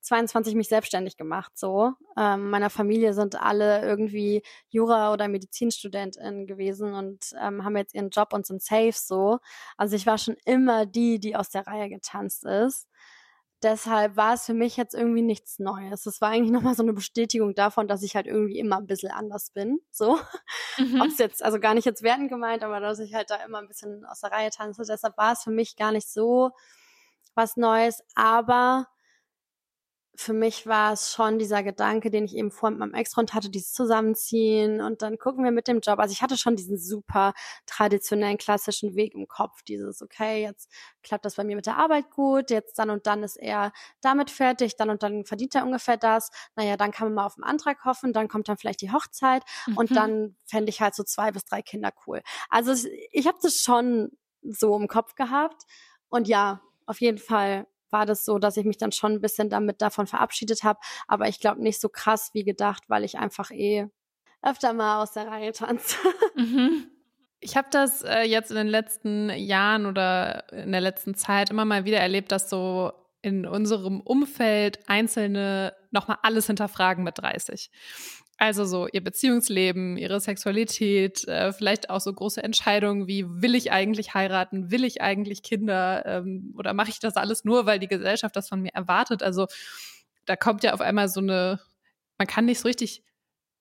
[0.00, 1.52] 22 mich selbstständig gemacht.
[1.54, 7.94] So, ähm, meiner Familie sind alle irgendwie Jura oder Medizinstudentin gewesen und ähm, haben jetzt
[7.94, 8.92] ihren Job und sind safe.
[8.94, 9.38] So,
[9.76, 12.88] also ich war schon immer die, die aus der Reihe getanzt ist
[13.62, 16.06] deshalb war es für mich jetzt irgendwie nichts Neues.
[16.06, 19.10] Es war eigentlich nochmal so eine Bestätigung davon, dass ich halt irgendwie immer ein bisschen
[19.10, 19.80] anders bin.
[19.90, 20.18] So.
[20.78, 21.00] Mhm.
[21.00, 23.58] Ob es jetzt, also gar nicht jetzt werden gemeint, aber dass ich halt da immer
[23.58, 24.82] ein bisschen aus der Reihe tanze.
[24.86, 26.50] Deshalb war es für mich gar nicht so
[27.34, 28.02] was Neues.
[28.14, 28.88] Aber
[30.14, 33.48] für mich war es schon dieser Gedanke, den ich eben vor mit meinem Ex-Freund hatte,
[33.48, 35.98] dieses Zusammenziehen und dann gucken wir mit dem Job.
[35.98, 37.32] Also ich hatte schon diesen super
[37.64, 40.70] traditionellen, klassischen Weg im Kopf, dieses, okay, jetzt
[41.02, 44.30] klappt das bei mir mit der Arbeit gut, jetzt dann und dann ist er damit
[44.30, 46.30] fertig, dann und dann verdient er ungefähr das.
[46.56, 49.42] Naja, dann kann man mal auf den Antrag hoffen, dann kommt dann vielleicht die Hochzeit
[49.66, 49.76] mhm.
[49.78, 52.22] und dann fände ich halt so zwei bis drei Kinder cool.
[52.50, 54.10] Also ich habe das schon
[54.42, 55.62] so im Kopf gehabt
[56.10, 59.50] und ja, auf jeden Fall war das so, dass ich mich dann schon ein bisschen
[59.50, 60.80] damit davon verabschiedet habe.
[61.06, 63.86] Aber ich glaube nicht so krass wie gedacht, weil ich einfach eh
[64.42, 65.96] öfter mal aus der Reihe tanze.
[66.34, 66.86] Mhm.
[67.40, 71.64] Ich habe das äh, jetzt in den letzten Jahren oder in der letzten Zeit immer
[71.64, 77.70] mal wieder erlebt, dass so in unserem Umfeld Einzelne nochmal alles hinterfragen mit 30.
[78.42, 83.70] Also so ihr Beziehungsleben, ihre Sexualität, äh, vielleicht auch so große Entscheidungen wie, will ich
[83.70, 87.86] eigentlich heiraten, will ich eigentlich Kinder ähm, oder mache ich das alles nur, weil die
[87.86, 89.22] Gesellschaft das von mir erwartet?
[89.22, 89.46] Also
[90.24, 91.60] da kommt ja auf einmal so eine,
[92.18, 93.04] man kann nicht so richtig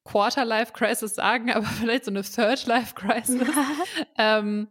[0.04, 3.50] Quarter-Life-Crisis sagen, aber vielleicht so eine Third-Life-Crisis,
[4.18, 4.68] ähm,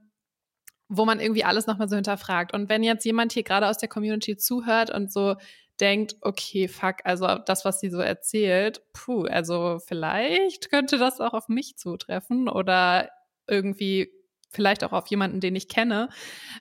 [0.89, 2.53] wo man irgendwie alles nochmal so hinterfragt.
[2.53, 5.37] Und wenn jetzt jemand hier gerade aus der Community zuhört und so
[5.81, 11.33] denkt, okay, fuck, also das, was sie so erzählt, puh, also vielleicht könnte das auch
[11.33, 13.11] auf mich zutreffen oder
[13.47, 14.13] irgendwie
[14.51, 16.09] vielleicht auch auf jemanden, den ich kenne.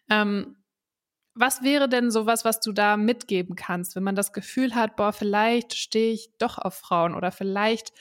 [0.09, 0.57] Ähm,
[1.36, 5.13] was wäre denn sowas, was du da mitgeben kannst, wenn man das Gefühl hat, boah,
[5.13, 7.93] vielleicht stehe ich doch auf Frauen oder vielleicht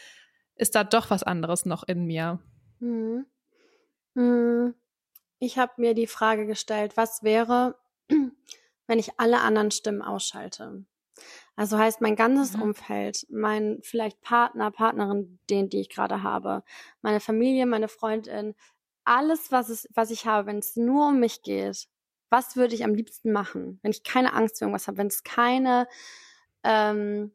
[0.57, 2.41] ist da doch was anderes noch in mir?
[2.81, 3.27] Hm.
[4.15, 4.75] Hm.
[5.39, 7.79] Ich habe mir die Frage gestellt, was wäre,
[8.89, 10.85] wenn ich alle anderen Stimmen ausschalte?
[11.59, 12.63] Also heißt mein ganzes mhm.
[12.63, 16.63] Umfeld, mein vielleicht Partner, Partnerin, den, die ich gerade habe,
[17.03, 18.55] meine Familie, meine Freundin,
[19.03, 21.89] alles, was es, was ich habe, wenn es nur um mich geht,
[22.31, 25.25] was würde ich am liebsten machen, wenn ich keine Angst vor irgendwas habe, wenn es
[25.25, 25.89] keine
[26.63, 27.33] ähm,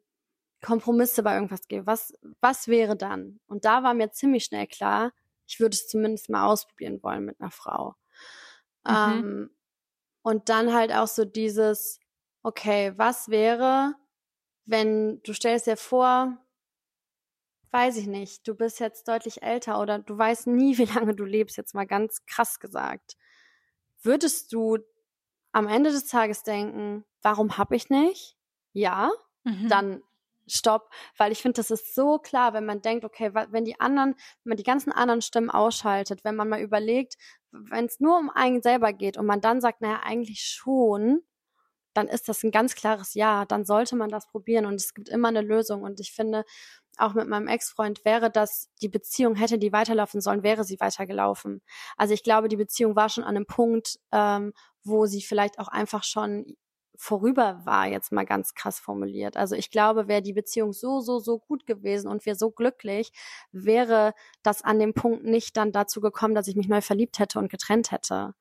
[0.61, 3.41] Kompromisse bei irgendwas gibt, was, was wäre dann?
[3.47, 5.11] Und da war mir ziemlich schnell klar,
[5.47, 7.95] ich würde es zumindest mal ausprobieren wollen mit einer Frau.
[8.88, 8.93] Mhm.
[8.95, 9.49] Ähm,
[10.21, 11.99] und dann halt auch so dieses,
[12.41, 13.95] okay, was wäre,
[14.66, 16.38] wenn du stellst dir vor,
[17.72, 21.26] weiß ich nicht, du bist jetzt deutlich älter oder du weißt nie, wie lange du
[21.26, 23.18] lebst, jetzt mal ganz krass gesagt.
[24.01, 24.78] Würdest du
[25.51, 28.38] am Ende des Tages denken, warum hab ich nicht?
[28.74, 29.11] Ja,
[29.43, 29.70] mhm.
[29.70, 30.03] dann
[30.47, 34.16] stopp, weil ich finde, das ist so klar, wenn man denkt, okay, wenn die anderen,
[34.43, 37.16] wenn man die ganzen anderen Stimmen ausschaltet, wenn man mal überlegt,
[37.51, 41.22] wenn es nur um einen selber geht und man dann sagt, naja, eigentlich schon,
[41.93, 43.45] dann ist das ein ganz klares Ja.
[43.45, 45.83] Dann sollte man das probieren und es gibt immer eine Lösung.
[45.83, 46.43] Und ich finde,
[46.97, 51.61] auch mit meinem Ex-Freund wäre das, die Beziehung hätte die weiterlaufen sollen, wäre sie weitergelaufen.
[51.97, 55.69] Also ich glaube, die Beziehung war schon an einem Punkt, ähm, wo sie vielleicht auch
[55.69, 56.55] einfach schon
[56.95, 59.35] vorüber war, jetzt mal ganz krass formuliert.
[59.35, 63.11] Also ich glaube, wäre die Beziehung so, so, so gut gewesen und wir so glücklich,
[63.51, 64.13] wäre
[64.43, 67.49] das an dem Punkt nicht dann dazu gekommen, dass ich mich neu verliebt hätte und
[67.49, 68.35] getrennt hätte.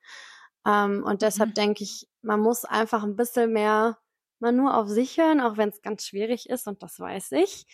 [0.67, 1.55] Ähm, und deshalb mhm.
[1.55, 3.99] denke ich, man muss einfach ein bisschen mehr
[4.39, 7.67] mal nur auf sich hören, auch wenn es ganz schwierig ist und das weiß ich.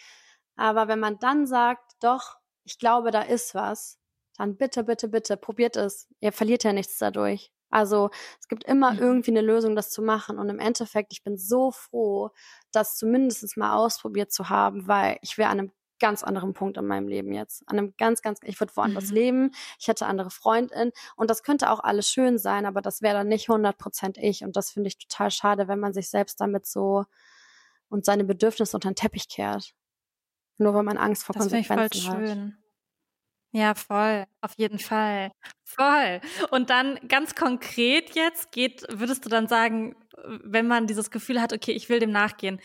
[0.57, 3.99] Aber wenn man dann sagt, doch, ich glaube, da ist was,
[4.36, 6.09] dann bitte, bitte, bitte, probiert es.
[6.20, 7.51] Ihr verliert ja nichts dadurch.
[7.70, 8.11] Also
[8.41, 8.99] es gibt immer mhm.
[8.99, 10.39] irgendwie eine Lösung, das zu machen.
[10.39, 12.30] Und im Endeffekt, ich bin so froh,
[12.72, 16.86] das zumindest mal ausprobiert zu haben, weil ich wäre an einem ganz anderen Punkt in
[16.86, 17.62] meinem Leben jetzt.
[17.66, 19.14] An einem ganz, ganz, ich würde woanders mhm.
[19.14, 23.14] leben, ich hätte andere Freundinnen und das könnte auch alles schön sein, aber das wäre
[23.14, 26.40] dann nicht 100 Prozent ich und das finde ich total schade, wenn man sich selbst
[26.40, 27.05] damit so
[27.88, 29.74] und seine Bedürfnisse unter den Teppich kehrt.
[30.59, 32.28] Nur weil man Angst vor das Konsequenzen voll hat.
[32.28, 32.59] Schön.
[33.53, 35.30] Ja, voll, auf jeden Fall.
[35.64, 36.20] Voll.
[36.51, 39.96] Und dann ganz konkret jetzt geht, würdest du dann sagen,
[40.44, 42.61] wenn man dieses Gefühl hat, okay, ich will dem nachgehen,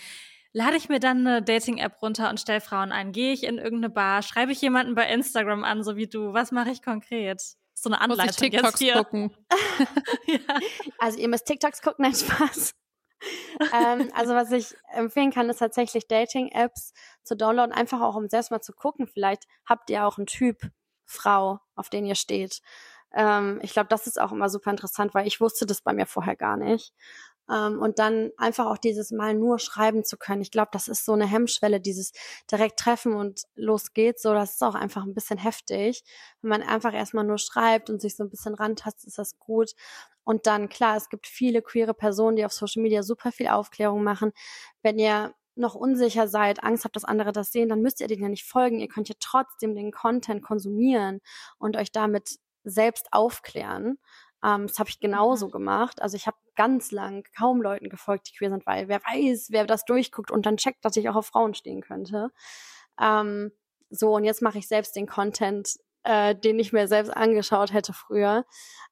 [0.53, 3.11] lade ich mir dann eine Dating-App runter und stelle Frauen ein?
[3.11, 4.21] Gehe ich in irgendeine Bar?
[4.21, 6.33] Schreibe ich jemanden bei Instagram an, so wie du?
[6.33, 7.41] Was mache ich konkret?
[7.73, 8.93] So eine Anleitung Muss ich TikToks jetzt hier.
[8.93, 9.35] gucken.
[10.27, 10.59] ja.
[10.99, 12.75] Also ihr müsst TikToks gucken, nein, Spaß.
[13.73, 16.93] ähm, also was ich empfehlen kann, ist tatsächlich Dating-Apps
[17.23, 19.07] zu downloaden, einfach auch um selbst mal zu gucken.
[19.07, 20.61] Vielleicht habt ihr auch einen Typ
[21.05, 22.61] Frau, auf den ihr steht.
[23.13, 26.05] Ähm, ich glaube, das ist auch immer super interessant, weil ich wusste das bei mir
[26.05, 26.93] vorher gar nicht.
[27.49, 30.41] Ähm, und dann einfach auch dieses Mal nur schreiben zu können.
[30.41, 32.13] Ich glaube, das ist so eine Hemmschwelle, dieses
[32.51, 34.21] direkt treffen und los geht's.
[34.21, 36.03] So, das ist auch einfach ein bisschen heftig.
[36.41, 39.71] Wenn man einfach erstmal nur schreibt und sich so ein bisschen rantastet, ist das gut.
[40.23, 44.03] Und dann, klar, es gibt viele queere Personen, die auf Social Media super viel Aufklärung
[44.03, 44.31] machen.
[44.81, 48.23] Wenn ihr noch unsicher seid, Angst habt, dass andere das sehen, dann müsst ihr denen
[48.23, 48.79] ja nicht folgen.
[48.79, 51.19] Ihr könnt ja trotzdem den Content konsumieren
[51.59, 53.97] und euch damit selbst aufklären.
[54.43, 55.51] Ähm, das habe ich genauso mhm.
[55.51, 56.01] gemacht.
[56.01, 59.65] Also ich habe ganz lang kaum Leuten gefolgt, die queer sind, weil wer weiß, wer
[59.65, 62.29] das durchguckt und dann checkt, dass ich auch auf Frauen stehen könnte.
[62.99, 63.51] Ähm,
[63.89, 67.93] so, und jetzt mache ich selbst den Content, äh, den ich mir selbst angeschaut hätte
[67.93, 68.45] früher.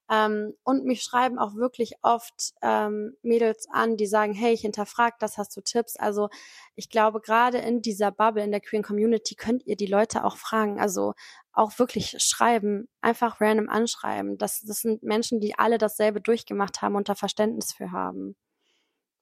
[0.09, 5.19] Ähm, und mich schreiben auch wirklich oft ähm, Mädels an, die sagen, hey, ich hinterfrag
[5.19, 5.95] das, hast du Tipps?
[5.95, 6.29] Also
[6.75, 10.35] ich glaube, gerade in dieser Bubble, in der Queer Community, könnt ihr die Leute auch
[10.35, 10.81] fragen.
[10.81, 11.13] Also
[11.53, 14.37] auch wirklich schreiben, einfach random anschreiben.
[14.37, 18.35] Das, das sind Menschen, die alle dasselbe durchgemacht haben und da Verständnis für haben.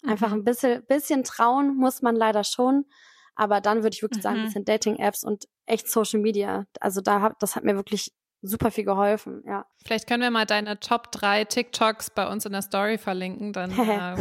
[0.03, 2.85] Einfach ein bisschen, bisschen trauen muss man leider schon.
[3.39, 4.45] Aber dann würde ich wirklich sagen, ein Mhm.
[4.47, 6.65] bisschen Dating-Apps und echt Social Media.
[6.81, 8.11] Also da hat, das hat mir wirklich
[8.41, 9.65] super viel geholfen, ja.
[9.85, 13.71] Vielleicht können wir mal deine Top 3 TikToks bei uns in der Story verlinken, dann
[13.77, 14.15] äh,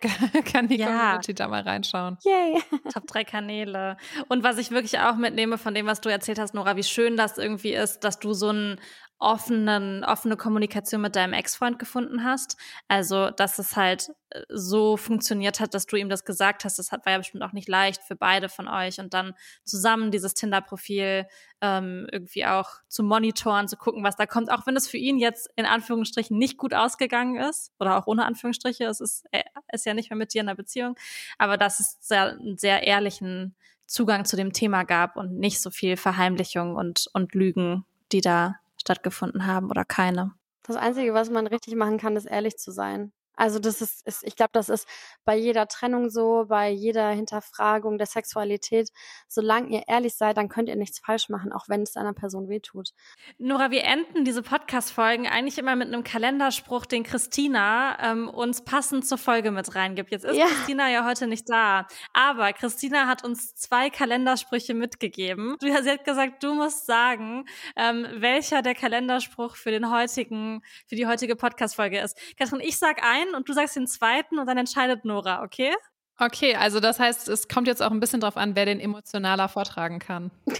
[0.42, 0.86] kann die Ja.
[0.86, 2.18] Community da mal reinschauen.
[2.24, 2.62] Yay.
[2.92, 3.96] Top drei Kanäle.
[4.28, 7.16] Und was ich wirklich auch mitnehme von dem, was du erzählt hast, Nora, wie schön
[7.16, 8.78] das irgendwie ist, dass du so einen
[9.18, 12.56] offenen, offene Kommunikation mit deinem Ex-Freund gefunden hast.
[12.86, 16.78] Also, dass es halt äh, so funktioniert hat, dass du ihm das gesagt hast.
[16.78, 19.00] Das war ja bestimmt auch nicht leicht für beide von euch.
[19.00, 19.32] Und dann
[19.64, 21.26] zusammen dieses Tinder-Profil
[21.62, 24.50] ähm, irgendwie auch zu monitoren, zu gucken, was da kommt.
[24.50, 27.72] Auch wenn es für ihn jetzt in Anführungsstrichen nicht gut ausgegangen ist.
[27.80, 28.84] Oder auch ohne Anführungsstriche.
[28.84, 30.94] Es ist, er ist ja nicht mehr mit dir in einer Beziehung.
[31.38, 33.54] Aber dass es sehr, einen sehr ehrlichen
[33.86, 38.56] Zugang zu dem Thema gab und nicht so viel Verheimlichung und, und Lügen, die da
[38.86, 40.32] stattgefunden haben oder keine.
[40.62, 43.12] Das Einzige, was man richtig machen kann, ist ehrlich zu sein.
[43.36, 44.88] Also das ist, ist ich glaube, das ist
[45.24, 48.90] bei jeder Trennung so, bei jeder Hinterfragung der Sexualität.
[49.28, 52.48] Solange ihr ehrlich seid, dann könnt ihr nichts falsch machen, auch wenn es einer Person
[52.48, 52.90] wehtut.
[53.38, 59.06] Nora, wir enden diese Podcast-Folgen eigentlich immer mit einem Kalenderspruch, den Christina ähm, uns passend
[59.06, 60.10] zur Folge mit reingibt.
[60.10, 60.46] Jetzt ist Ja.
[60.46, 65.56] Christina ja heute nicht da, aber Christina hat uns zwei Kalendersprüche mitgegeben.
[65.60, 67.44] Du- Sie hat gesagt, du musst sagen,
[67.76, 72.16] ähm, welcher der Kalenderspruch für den heutigen, für die heutige Podcast-Folge ist.
[72.38, 75.74] Katrin, ich sag einen und du sagst den zweiten und dann entscheidet Nora, okay?
[76.18, 79.48] Okay, also das heißt, es kommt jetzt auch ein bisschen drauf an, wer den emotionaler
[79.48, 80.30] vortragen kann.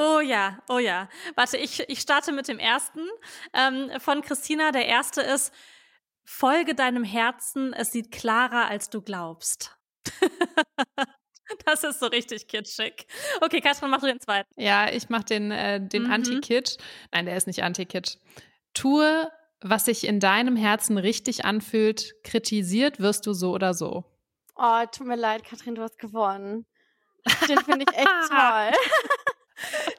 [0.00, 1.08] Oh ja, oh ja.
[1.34, 3.00] Warte, ich, ich starte mit dem ersten
[3.52, 4.70] ähm, von Christina.
[4.70, 5.52] Der erste ist,
[6.24, 9.76] folge deinem Herzen, es sieht klarer, als du glaubst.
[11.66, 13.06] das ist so richtig kitschig.
[13.40, 14.48] Okay, Katrin, mach du den zweiten.
[14.56, 16.12] Ja, ich mache den, äh, den Mhm.
[16.12, 16.76] Anti-Kitsch.
[17.10, 18.18] Nein, der ist nicht Anti-Kitsch.
[18.74, 19.28] Tue,
[19.60, 22.14] was sich in deinem Herzen richtig anfühlt.
[22.24, 24.04] Kritisiert wirst du so oder so.
[24.56, 26.66] Oh, tut mir leid, Katrin, du hast gewonnen.
[27.48, 28.72] Den finde ich echt toll.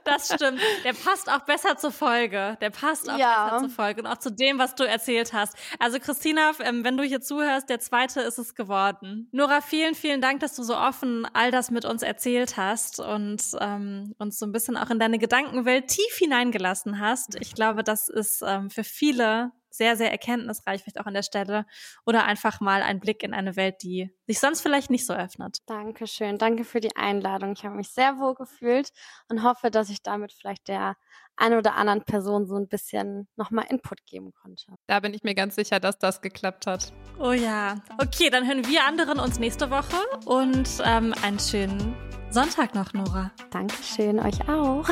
[0.03, 0.60] Das stimmt.
[0.84, 2.57] Der passt auch besser zur Folge.
[2.62, 3.45] Der passt auch Ja.
[3.45, 5.55] besser zur Folge und auch zu dem, was du erzählt hast.
[5.80, 9.28] Also Christina, ähm, wenn du hier zuhörst, der zweite ist es geworden.
[9.32, 13.41] Nora, vielen, vielen Dank, dass du so offen all das mit uns erzählt hast und
[13.60, 17.36] ähm, uns so ein bisschen auch in deine Gedankenwelt tief hineingelassen hast.
[17.39, 21.65] Ich glaube, das ist ähm, für viele sehr, sehr erkenntnisreich, vielleicht auch an der Stelle.
[22.05, 25.59] Oder einfach mal ein Blick in eine Welt, die sich sonst vielleicht nicht so öffnet.
[25.65, 26.38] Dankeschön.
[26.38, 27.53] Danke für die Einladung.
[27.53, 28.91] Ich habe mich sehr wohl gefühlt
[29.30, 30.95] und hoffe, dass ich damit vielleicht der
[31.39, 34.74] ein oder anderen Person so ein bisschen nochmal Input geben konnte.
[34.88, 36.91] Da bin ich mir ganz sicher, dass das geklappt hat.
[37.17, 37.76] Oh ja.
[37.97, 41.95] Okay, dann hören wir anderen uns nächste Woche und ähm, einen schönen
[42.30, 43.32] Sonntag noch, Nora.
[43.51, 44.88] Dankeschön, euch auch.